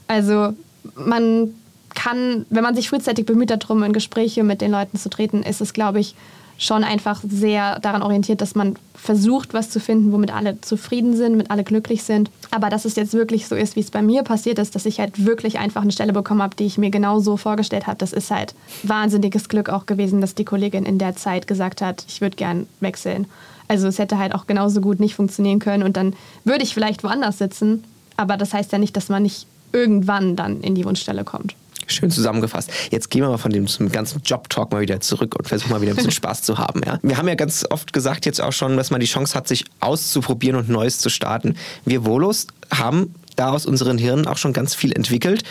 [0.07, 0.53] Also
[0.95, 1.53] man
[1.93, 5.61] kann, wenn man sich frühzeitig bemüht darum, in Gespräche mit den Leuten zu treten, ist
[5.61, 6.15] es, glaube ich,
[6.57, 11.37] schon einfach sehr daran orientiert, dass man versucht, was zu finden, womit alle zufrieden sind,
[11.37, 12.31] mit alle glücklich sind.
[12.49, 14.99] Aber dass es jetzt wirklich so ist, wie es bei mir passiert ist, dass ich
[14.99, 18.11] halt wirklich einfach eine Stelle bekommen habe, die ich mir genau so vorgestellt habe, das
[18.11, 22.21] ist halt wahnsinniges Glück auch gewesen, dass die Kollegin in der Zeit gesagt hat, ich
[22.21, 23.27] würde gern wechseln.
[23.67, 27.03] Also es hätte halt auch genauso gut nicht funktionieren können und dann würde ich vielleicht
[27.03, 27.83] woanders sitzen.
[28.17, 31.55] Aber das heißt ja nicht, dass man nicht irgendwann dann in die Wunschstelle kommt.
[31.89, 32.69] Schön zusammengefasst.
[32.91, 35.91] Jetzt gehen wir mal von dem ganzen Job-Talk mal wieder zurück und versuchen mal wieder
[35.91, 36.81] ein bisschen Spaß zu haben.
[36.85, 36.99] Ja?
[37.01, 39.63] Wir haben ja ganz oft gesagt jetzt auch schon, dass man die Chance hat, sich
[39.79, 41.55] auszuprobieren und Neues zu starten.
[41.85, 45.43] Wir Volos haben da aus unseren Hirnen auch schon ganz viel entwickelt.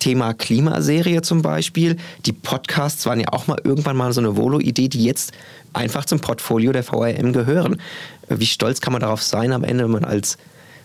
[0.00, 1.96] Thema Klimaserie zum Beispiel.
[2.26, 5.32] Die Podcasts waren ja auch mal irgendwann mal so eine Volo-Idee, die jetzt
[5.72, 7.80] einfach zum Portfolio der VRM gehören.
[8.28, 10.36] Wie stolz kann man darauf sein am Ende, wenn man als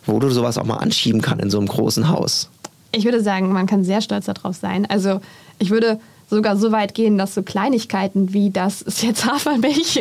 [0.05, 2.49] Volo sowas auch mal anschieben kann in so einem großen Haus?
[2.91, 4.85] Ich würde sagen, man kann sehr stolz darauf sein.
[4.85, 5.19] Also
[5.59, 9.99] ich würde sogar so weit gehen, dass so Kleinigkeiten wie, dass es jetzt Hafermilch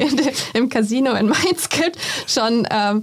[0.54, 3.02] im Casino in Mainz gibt, schon ähm,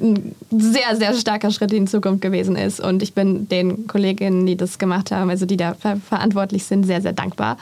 [0.00, 2.80] ein sehr, sehr starker Schritt in die Zukunft gewesen ist.
[2.80, 6.84] Und ich bin den Kolleginnen, die das gemacht haben, also die da ver verantwortlich sind,
[6.84, 7.56] sehr, sehr dankbar.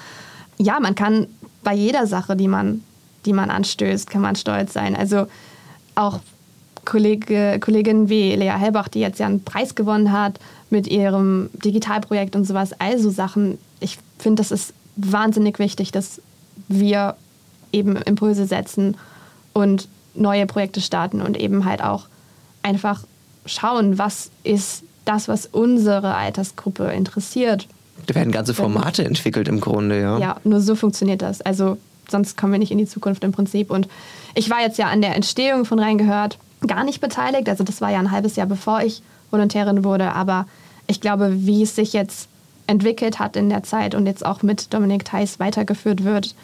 [0.58, 1.26] Ja, man kann
[1.62, 2.82] bei jeder Sache, die man,
[3.24, 4.96] die man anstößt, kann man stolz sein.
[4.96, 5.26] Also
[5.94, 6.20] auch
[6.84, 10.38] Kollege, Kolleginnen wie Lea Hellbach, die jetzt ja einen Preis gewonnen hat
[10.70, 13.58] mit ihrem Digitalprojekt und sowas, also Sachen.
[13.80, 16.20] Ich finde, das ist wahnsinnig wichtig, dass
[16.68, 17.16] wir
[17.72, 18.96] eben Impulse setzen
[19.52, 22.06] und neue Projekte starten und eben halt auch
[22.62, 23.02] einfach
[23.46, 27.68] schauen, was ist das, was unsere Altersgruppe interessiert.
[28.06, 30.18] Da werden ganze Formate entwickelt im Grunde, ja.
[30.18, 31.40] Ja, nur so funktioniert das.
[31.40, 33.70] Also sonst kommen wir nicht in die Zukunft im Prinzip.
[33.70, 33.88] Und
[34.34, 37.48] ich war jetzt ja an der Entstehung von Reingehört gar nicht beteiligt.
[37.48, 40.12] Also das war ja ein halbes Jahr bevor ich Volontärin wurde.
[40.12, 40.46] Aber
[40.86, 42.28] ich glaube, wie es sich jetzt
[42.66, 46.34] entwickelt hat in der Zeit und jetzt auch mit Dominik Theiss weitergeführt wird,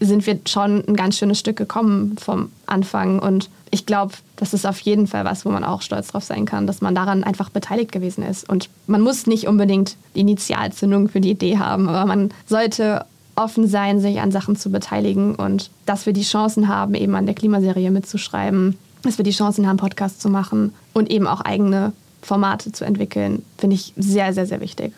[0.00, 3.18] sind wir schon ein ganz schönes Stück gekommen vom Anfang.
[3.18, 6.46] Und ich glaube, das ist auf jeden Fall was, wo man auch stolz drauf sein
[6.46, 8.48] kann, dass man daran einfach beteiligt gewesen ist.
[8.48, 13.04] Und man muss nicht unbedingt die Initialzündung für die Idee haben, aber man sollte
[13.36, 17.26] offen sein, sich an Sachen zu beteiligen und dass wir die Chancen haben, eben an
[17.26, 21.92] der Klimaserie mitzuschreiben, dass wir die Chancen haben, Podcasts zu machen und eben auch eigene
[22.22, 24.92] Formate zu entwickeln, finde ich sehr, sehr, sehr wichtig.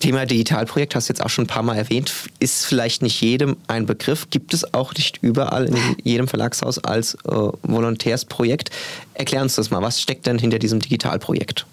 [0.00, 3.56] Thema Digitalprojekt hast du jetzt auch schon ein paar Mal erwähnt, ist vielleicht nicht jedem
[3.68, 7.18] ein Begriff, gibt es auch nicht überall in jedem Verlagshaus als äh,
[7.62, 8.70] Volontärsprojekt.
[9.14, 11.66] Erklär uns das mal, was steckt denn hinter diesem Digitalprojekt?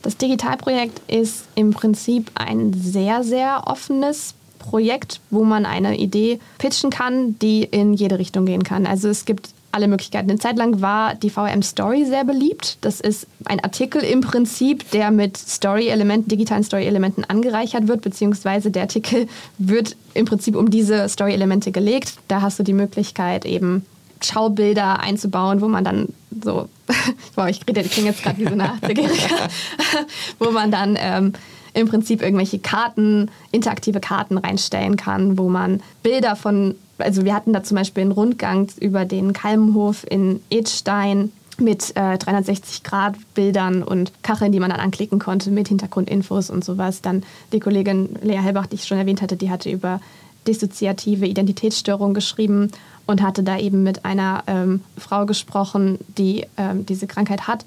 [0.00, 6.90] Das Digitalprojekt ist im Prinzip ein sehr, sehr offenes Projekt, wo man eine Idee pitchen
[6.90, 8.86] kann, die in jede Richtung gehen kann.
[8.86, 10.30] Also es gibt alle Möglichkeiten.
[10.30, 12.78] Eine Zeit lang war die VM Story sehr beliebt.
[12.82, 18.82] Das ist ein Artikel im Prinzip, der mit Story-Elementen, digitalen Story-Elementen angereichert wird, beziehungsweise der
[18.82, 19.26] Artikel
[19.58, 22.14] wird im Prinzip um diese Story-Elemente gelegt.
[22.28, 23.84] Da hast du die Möglichkeit, eben
[24.24, 26.08] Schaubilder einzubauen, wo man dann
[26.42, 26.68] so,
[27.34, 28.98] wow, ich rede, ich klinge jetzt gerade wie so eine 80
[30.38, 31.32] wo man dann ähm,
[31.74, 37.52] im Prinzip irgendwelche Karten, interaktive Karten reinstellen kann, wo man Bilder von, also wir hatten
[37.52, 44.52] da zum Beispiel einen Rundgang über den Kalmhof in Edstein mit äh, 360-Grad-Bildern und Kacheln,
[44.52, 47.02] die man dann anklicken konnte mit Hintergrundinfos und sowas.
[47.02, 50.00] Dann die Kollegin Lea Hellbach, die ich schon erwähnt hatte, die hatte über
[50.46, 52.70] dissoziative Identitätsstörung geschrieben
[53.06, 57.64] und hatte da eben mit einer ähm, Frau gesprochen, die ähm, diese Krankheit hat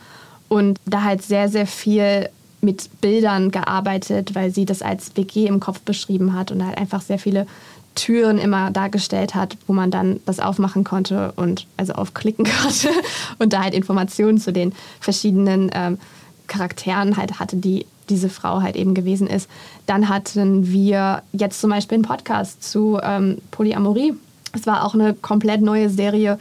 [0.50, 2.30] und da halt sehr, sehr viel
[2.62, 7.02] mit Bildern gearbeitet, weil sie das als WG im Kopf beschrieben hat und halt einfach
[7.02, 7.46] sehr viele
[7.96, 12.90] Türen immer dargestellt hat, wo man dann das aufmachen konnte und also aufklicken konnte
[13.40, 15.98] und da halt Informationen zu den verschiedenen ähm,
[16.48, 19.50] Charakteren halt hatte, die diese Frau halt eben gewesen ist.
[19.88, 24.14] Dann hatten wir jetzt zum Beispiel einen Podcast zu ähm, Polyamorie.
[24.54, 26.38] Es war auch eine komplett neue Serie,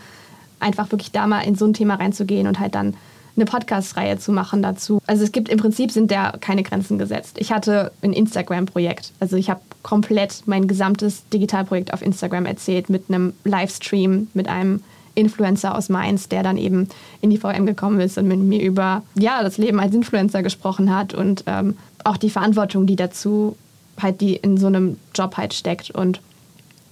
[0.60, 2.94] einfach wirklich da mal in so ein Thema reinzugehen und halt dann
[3.36, 5.00] eine Podcast-Reihe zu machen dazu.
[5.06, 7.36] Also es gibt im Prinzip sind da keine Grenzen gesetzt.
[7.38, 9.12] Ich hatte ein Instagram-Projekt.
[9.20, 14.82] Also ich habe komplett mein gesamtes Digitalprojekt auf Instagram erzählt mit einem Livestream, mit einem
[15.14, 16.88] Influencer aus Mainz, der dann eben
[17.20, 20.94] in die VM gekommen ist und mit mir über ja, das Leben als Influencer gesprochen
[20.94, 23.56] hat und ähm, auch die Verantwortung, die dazu
[24.00, 25.90] halt die in so einem Job halt steckt.
[25.90, 26.20] Und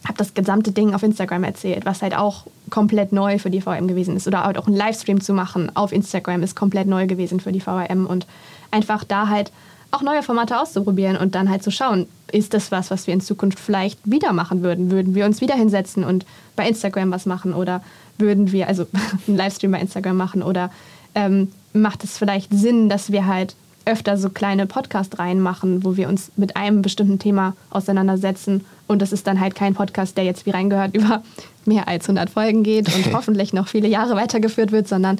[0.05, 3.87] habe das gesamte Ding auf Instagram erzählt, was halt auch komplett neu für die VM
[3.87, 4.27] gewesen ist.
[4.27, 7.61] Oder halt auch einen Livestream zu machen auf Instagram ist komplett neu gewesen für die
[7.61, 8.07] VM.
[8.07, 8.27] Und
[8.73, 9.53] einfach da halt
[9.93, 13.21] auch neue Formate auszuprobieren und dann halt zu schauen, ist das was, was wir in
[13.21, 14.91] Zukunft vielleicht wieder machen würden?
[14.91, 16.25] Würden wir uns wieder hinsetzen und
[16.57, 17.83] bei Instagram was machen oder
[18.19, 18.87] würden wir, also
[19.29, 20.71] einen Livestream bei Instagram machen oder
[21.15, 23.55] ähm, macht es vielleicht Sinn, dass wir halt
[23.85, 28.65] öfter so kleine Podcast-Reihen machen, wo wir uns mit einem bestimmten Thema auseinandersetzen.
[28.87, 31.23] Und das ist dann halt kein Podcast, der jetzt wie reingehört über
[31.67, 35.19] mehr als 100 Folgen geht und hoffentlich noch viele Jahre weitergeführt wird, sondern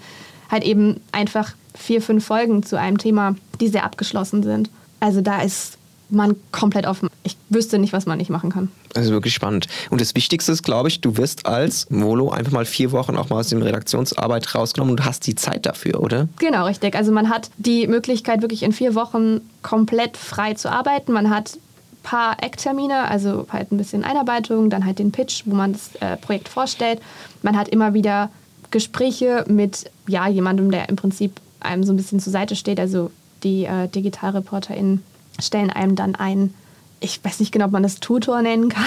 [0.51, 4.71] halt eben einfach vier, fünf Folgen zu einem Thema, die sehr abgeschlossen sind.
[5.01, 5.79] Also da ist
[6.13, 7.09] man komplett offen.
[7.25, 8.71] Ich wüsste nicht, was man nicht machen kann.
[8.95, 9.67] Also wirklich spannend.
[9.91, 13.31] Und das Wichtigste ist, glaube ich, du wirst als Molo einfach mal vier Wochen auch
[13.31, 16.29] mal aus der Redaktionsarbeit rausgenommen und hast die Zeit dafür, oder?
[16.39, 16.95] Genau, richtig.
[16.95, 21.13] Also man hat die Möglichkeit, wirklich in vier Wochen komplett frei zu arbeiten.
[21.13, 21.59] Man hat
[22.03, 26.17] paar Ecktermine, also halt ein bisschen Einarbeitung, dann halt den Pitch, wo man das äh,
[26.17, 27.01] Projekt vorstellt.
[27.43, 28.31] Man hat immer wieder
[28.71, 33.11] Gespräche mit ja, jemandem, der im Prinzip einem so ein bisschen zur Seite steht, also
[33.43, 35.03] die äh, DigitalreporterInnen
[35.41, 36.55] stellen einem dann ein,
[37.01, 38.85] ich weiß nicht genau, ob man das Tutor nennen kann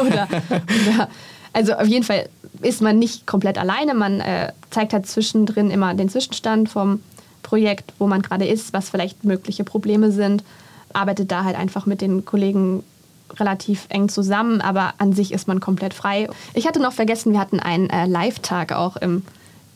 [0.06, 1.08] oder, oder
[1.52, 2.28] also auf jeden Fall
[2.62, 3.94] ist man nicht komplett alleine.
[3.94, 7.00] Man äh, zeigt halt zwischendrin immer den Zwischenstand vom
[7.42, 10.42] Projekt, wo man gerade ist, was vielleicht mögliche Probleme sind.
[10.92, 12.82] Arbeitet da halt einfach mit den Kollegen
[13.36, 16.28] relativ eng zusammen, aber an sich ist man komplett frei.
[16.54, 19.22] Ich hatte noch vergessen, wir hatten einen äh, Live-Tag auch im,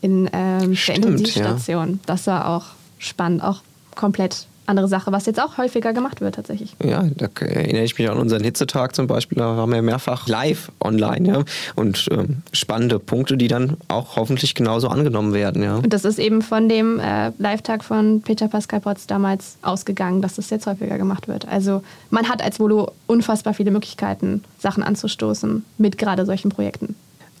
[0.01, 1.89] in ähm, der Intensivstation.
[1.89, 1.99] Ja.
[2.05, 2.65] Das war auch
[2.97, 3.61] spannend, auch
[3.95, 6.75] komplett andere Sache, was jetzt auch häufiger gemacht wird tatsächlich.
[6.83, 10.71] Ja, da erinnere ich mich an unseren Hitzetag zum Beispiel, da waren wir mehrfach live
[10.81, 11.43] online ja?
[11.75, 15.63] und ähm, spannende Punkte, die dann auch hoffentlich genauso angenommen werden.
[15.63, 15.75] Ja?
[15.75, 20.35] Und das ist eben von dem äh, Live-Tag von Peter Pascal Potts damals ausgegangen, dass
[20.35, 21.47] das jetzt häufiger gemacht wird.
[21.47, 26.95] Also man hat als Volo unfassbar viele Möglichkeiten, Sachen anzustoßen mit gerade solchen Projekten.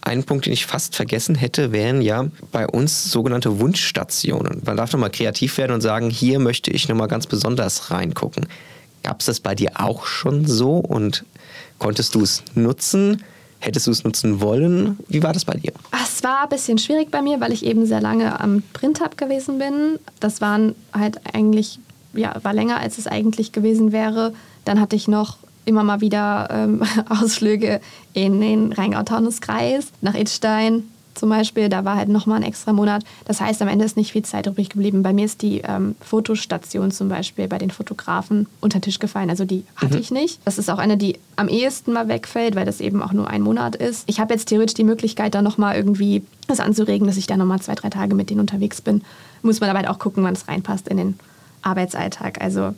[0.05, 4.61] Ein Punkt, den ich fast vergessen hätte, wären ja bei uns sogenannte Wunschstationen.
[4.65, 8.47] Man darf nochmal kreativ werden und sagen, hier möchte ich nochmal ganz besonders reingucken.
[9.03, 11.23] Gab es das bei dir auch schon so und
[11.79, 13.23] konntest du es nutzen?
[13.59, 14.99] Hättest du es nutzen wollen?
[15.07, 15.71] Wie war das bei dir?
[16.03, 19.57] Es war ein bisschen schwierig bei mir, weil ich eben sehr lange am Print-Hub gewesen
[19.57, 19.99] bin.
[20.19, 21.79] Das waren halt eigentlich,
[22.13, 24.33] ja, war länger, als es eigentlich gewesen wäre.
[24.65, 27.81] Dann hatte ich noch immer mal wieder ähm, Ausflüge
[28.13, 30.83] in den Rheingau-Taunus-Kreis, nach Idstein
[31.15, 31.69] zum Beispiel.
[31.69, 33.03] Da war halt nochmal ein extra Monat.
[33.25, 35.03] Das heißt, am Ende ist nicht viel Zeit übrig geblieben.
[35.03, 39.29] Bei mir ist die ähm, Fotostation zum Beispiel bei den Fotografen unter den Tisch gefallen.
[39.29, 40.01] Also die hatte mhm.
[40.01, 40.39] ich nicht.
[40.45, 43.41] Das ist auch eine, die am ehesten mal wegfällt, weil das eben auch nur ein
[43.41, 44.03] Monat ist.
[44.07, 47.61] Ich habe jetzt theoretisch die Möglichkeit, da nochmal irgendwie das anzuregen, dass ich da nochmal
[47.61, 49.01] zwei, drei Tage mit denen unterwegs bin.
[49.41, 51.19] Muss man aber halt auch gucken, wann es reinpasst in den
[51.61, 52.41] Arbeitsalltag.
[52.41, 52.73] Also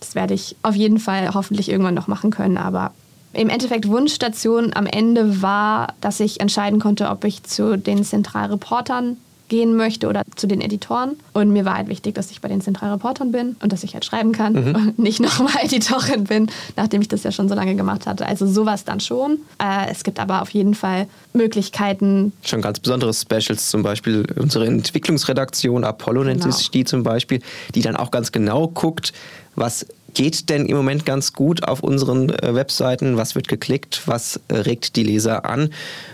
[0.00, 2.56] das werde ich auf jeden Fall hoffentlich irgendwann noch machen können.
[2.56, 2.92] Aber
[3.32, 9.16] im Endeffekt Wunschstation am Ende war, dass ich entscheiden konnte, ob ich zu den Zentralreportern
[9.50, 11.16] gehen möchte oder zu den Editoren.
[11.34, 14.06] Und mir war halt wichtig, dass ich bei den Zentralreportern bin und dass ich halt
[14.06, 14.74] schreiben kann mhm.
[14.74, 18.24] und nicht nochmal Editorin bin, nachdem ich das ja schon so lange gemacht hatte.
[18.26, 19.38] Also sowas dann schon.
[19.58, 22.32] Äh, es gibt aber auf jeden Fall Möglichkeiten.
[22.42, 26.54] Schon ganz besondere Specials, zum Beispiel unsere Entwicklungsredaktion, Apollo nennt genau.
[26.54, 27.40] sich die zum Beispiel,
[27.74, 29.12] die dann auch ganz genau guckt,
[29.56, 33.16] was geht denn im Moment ganz gut auf unseren äh, Webseiten?
[33.16, 34.02] Was wird geklickt?
[34.06, 35.70] Was äh, regt die Leser an?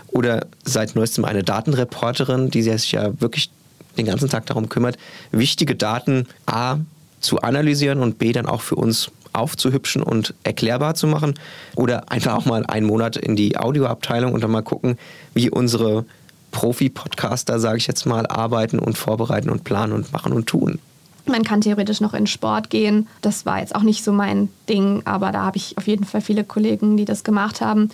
[0.07, 3.49] Oder seit neuestem eine Datenreporterin, die sich ja wirklich
[3.97, 4.97] den ganzen Tag darum kümmert,
[5.31, 6.77] wichtige Daten A
[7.19, 11.35] zu analysieren und B dann auch für uns aufzuhübschen und erklärbar zu machen.
[11.75, 14.97] Oder einfach auch mal einen Monat in die Audioabteilung und dann mal gucken,
[15.33, 16.05] wie unsere
[16.51, 20.79] Profi-Podcaster, sage ich jetzt mal, arbeiten und vorbereiten und planen und machen und tun.
[21.27, 23.07] Man kann theoretisch noch in Sport gehen.
[23.21, 26.21] Das war jetzt auch nicht so mein Ding, aber da habe ich auf jeden Fall
[26.21, 27.89] viele Kollegen, die das gemacht haben.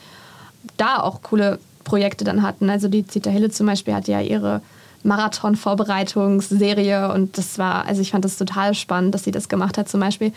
[0.78, 2.70] Da auch coole Projekte dann hatten.
[2.70, 4.62] Also die Zita Hille zum Beispiel hat ja ihre
[5.04, 9.90] Marathon-Vorbereitungsserie und das war, also ich fand das total spannend, dass sie das gemacht hat
[9.90, 10.32] zum Beispiel.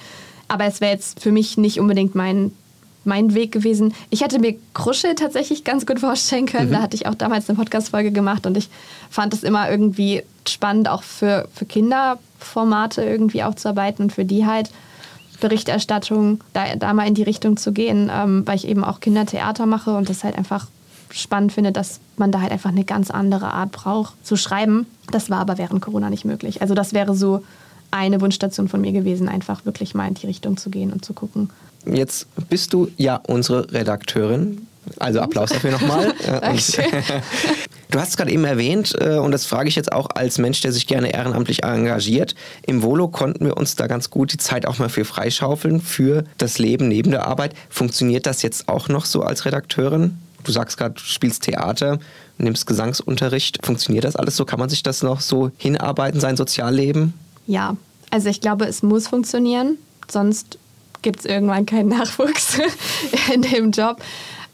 [0.48, 2.52] Aber es wäre jetzt für mich nicht unbedingt mein
[3.06, 3.94] mein Weg gewesen.
[4.10, 6.68] Ich hätte mir Krusche tatsächlich ganz gut vorstellen können.
[6.68, 6.74] Mhm.
[6.74, 8.68] Da hatte ich auch damals eine Podcast-Folge gemacht und ich
[9.10, 14.70] fand es immer irgendwie spannend, auch für, für Kinderformate irgendwie aufzuarbeiten und für die halt
[15.40, 19.66] Berichterstattung da, da mal in die Richtung zu gehen, ähm, weil ich eben auch Kindertheater
[19.66, 20.66] mache und das halt einfach
[21.10, 24.86] spannend finde, dass man da halt einfach eine ganz andere Art braucht zu schreiben.
[25.10, 26.62] Das war aber während Corona nicht möglich.
[26.62, 27.44] Also das wäre so
[27.90, 31.12] eine Wunschstation von mir gewesen, einfach wirklich mal in die Richtung zu gehen und zu
[31.12, 31.50] gucken,
[31.86, 34.66] Jetzt bist du ja unsere Redakteurin.
[34.98, 36.14] Also Applaus dafür nochmal.
[37.90, 40.60] du hast es gerade eben erwähnt, äh, und das frage ich jetzt auch als Mensch,
[40.60, 42.34] der sich gerne ehrenamtlich engagiert.
[42.66, 46.24] Im Volo konnten wir uns da ganz gut die Zeit auch mal für freischaufeln, für
[46.38, 47.54] das Leben neben der Arbeit.
[47.68, 50.18] Funktioniert das jetzt auch noch so als Redakteurin?
[50.44, 51.98] Du sagst gerade, du spielst Theater,
[52.38, 53.66] nimmst Gesangsunterricht.
[53.66, 54.44] Funktioniert das alles so?
[54.44, 57.14] Kann man sich das noch so hinarbeiten, sein Sozialleben?
[57.48, 57.76] Ja,
[58.10, 59.78] also ich glaube, es muss funktionieren.
[60.08, 60.58] Sonst
[61.06, 62.58] gibt es irgendwann keinen Nachwuchs
[63.32, 64.02] in dem Job.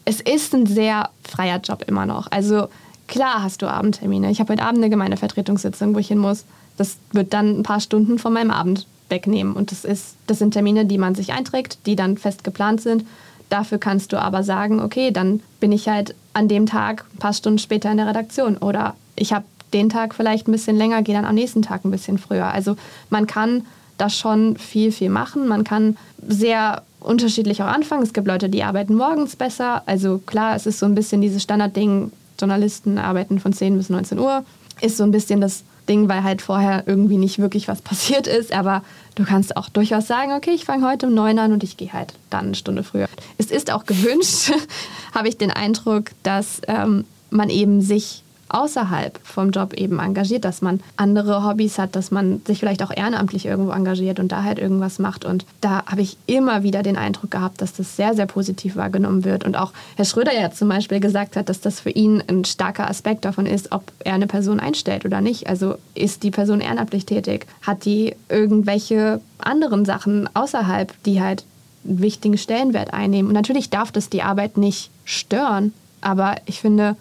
[0.05, 2.31] Es ist ein sehr freier Job immer noch.
[2.31, 2.69] Also
[3.07, 4.31] klar hast du Abendtermine.
[4.31, 6.45] Ich habe heute Abend eine Gemeindevertretungssitzung, wo ich hin muss.
[6.77, 9.55] Das wird dann ein paar Stunden von meinem Abend wegnehmen.
[9.55, 13.07] Und das, ist, das sind Termine, die man sich einträgt, die dann fest geplant sind.
[13.49, 17.33] Dafür kannst du aber sagen, okay, dann bin ich halt an dem Tag ein paar
[17.33, 18.59] Stunden später in der Redaktion.
[18.59, 21.91] Oder ich habe den Tag vielleicht ein bisschen länger, gehe dann am nächsten Tag ein
[21.91, 22.53] bisschen früher.
[22.53, 22.77] Also
[23.09, 23.65] man kann
[24.03, 25.47] da schon viel, viel machen.
[25.47, 28.03] Man kann sehr unterschiedlich auch anfangen.
[28.03, 29.83] Es gibt Leute, die arbeiten morgens besser.
[29.87, 34.19] Also klar, es ist so ein bisschen dieses Standardding, Journalisten arbeiten von 10 bis 19
[34.19, 34.45] Uhr.
[34.81, 38.53] Ist so ein bisschen das Ding, weil halt vorher irgendwie nicht wirklich was passiert ist.
[38.53, 38.83] Aber
[39.15, 41.93] du kannst auch durchaus sagen, okay, ich fange heute um 9 an und ich gehe
[41.93, 43.09] halt dann eine Stunde früher.
[43.39, 44.53] Es ist auch gewünscht,
[45.15, 48.22] habe ich den Eindruck, dass ähm, man eben sich
[48.53, 52.91] außerhalb vom Job eben engagiert, dass man andere Hobbys hat, dass man sich vielleicht auch
[52.95, 55.25] ehrenamtlich irgendwo engagiert und da halt irgendwas macht.
[55.25, 59.25] Und da habe ich immer wieder den Eindruck gehabt, dass das sehr, sehr positiv wahrgenommen
[59.25, 59.45] wird.
[59.45, 62.89] Und auch Herr Schröder ja zum Beispiel gesagt hat, dass das für ihn ein starker
[62.89, 65.49] Aspekt davon ist, ob er eine Person einstellt oder nicht.
[65.49, 67.47] Also ist die Person ehrenamtlich tätig?
[67.63, 71.45] Hat die irgendwelche anderen Sachen außerhalb, die halt
[71.85, 73.29] einen wichtigen Stellenwert einnehmen.
[73.29, 76.97] Und natürlich darf das die Arbeit nicht stören, aber ich finde,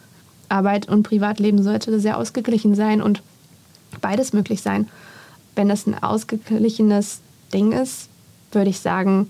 [0.52, 3.22] Arbeit und Privatleben sollte sehr ausgeglichen sein und
[4.02, 4.90] beides möglich sein.
[5.56, 7.20] Wenn das ein ausgeglichenes
[7.54, 8.10] Ding ist,
[8.52, 9.30] würde ich sagen,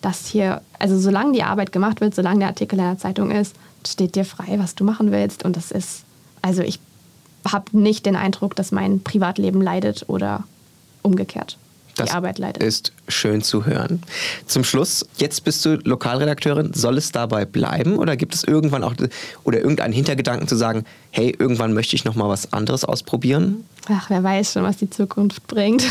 [0.00, 3.56] dass hier, also solange die Arbeit gemacht wird, solange der Artikel in der Zeitung ist,
[3.86, 5.44] steht dir frei, was du machen willst.
[5.44, 6.04] Und das ist,
[6.42, 6.78] also ich
[7.50, 10.44] habe nicht den Eindruck, dass mein Privatleben leidet oder
[11.02, 11.58] umgekehrt.
[11.96, 12.62] Das die Arbeit leidet.
[12.62, 14.02] ist schön zu hören.
[14.46, 16.72] Zum Schluss, jetzt bist du Lokalredakteurin.
[16.74, 18.94] Soll es dabei bleiben oder gibt es irgendwann auch
[19.44, 23.64] oder irgendeinen Hintergedanken zu sagen, hey, irgendwann möchte ich noch mal was anderes ausprobieren?
[23.88, 25.84] Ach, wer weiß schon, was die Zukunft bringt.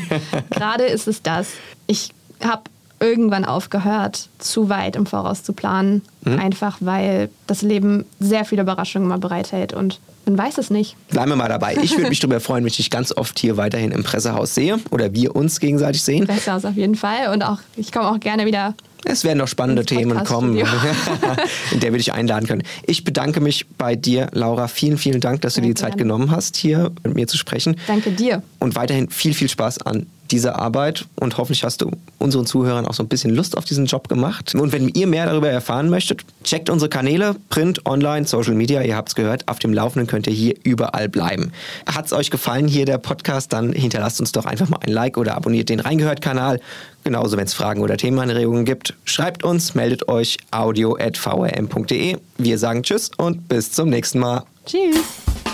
[0.50, 1.48] Gerade ist es das.
[1.86, 2.10] Ich
[2.42, 2.62] habe
[3.00, 6.02] irgendwann aufgehört, zu weit im Voraus zu planen.
[6.22, 6.38] Mhm.
[6.38, 10.96] Einfach weil das Leben sehr viele Überraschungen mal bereithält und man weiß es nicht.
[11.10, 11.76] Bleiben wir mal dabei.
[11.82, 14.78] Ich würde mich darüber freuen, wenn ich dich ganz oft hier weiterhin im Pressehaus sehe
[14.90, 16.26] oder wir uns gegenseitig sehen.
[16.26, 18.74] Pressehaus auf jeden Fall und auch ich komme auch gerne wieder
[19.04, 20.56] es werden noch spannende Themen kommen,
[21.72, 22.62] in der wir dich einladen können.
[22.86, 24.66] Ich bedanke mich bei dir, Laura.
[24.66, 27.76] Vielen, vielen Dank, dass du dir die Zeit genommen hast, hier mit mir zu sprechen.
[27.86, 28.42] Danke dir.
[28.58, 32.94] Und weiterhin viel, viel Spaß an dieser Arbeit und hoffentlich hast du unseren Zuhörern auch
[32.94, 34.54] so ein bisschen Lust auf diesen Job gemacht.
[34.54, 38.96] Und wenn ihr mehr darüber erfahren möchtet, checkt unsere Kanäle, Print, Online, Social Media, ihr
[38.96, 41.52] habt es gehört, auf dem Laufenden könnt ihr hier überall bleiben.
[41.86, 45.18] Hat es euch gefallen hier der Podcast, dann hinterlasst uns doch einfach mal ein Like
[45.18, 46.60] oder abonniert den Reingehört-Kanal.
[47.04, 52.16] Genauso, wenn es Fragen oder Themenanregungen gibt, schreibt uns, meldet euch audio.vrm.de.
[52.38, 54.44] Wir sagen Tschüss und bis zum nächsten Mal.
[54.64, 55.53] Tschüss.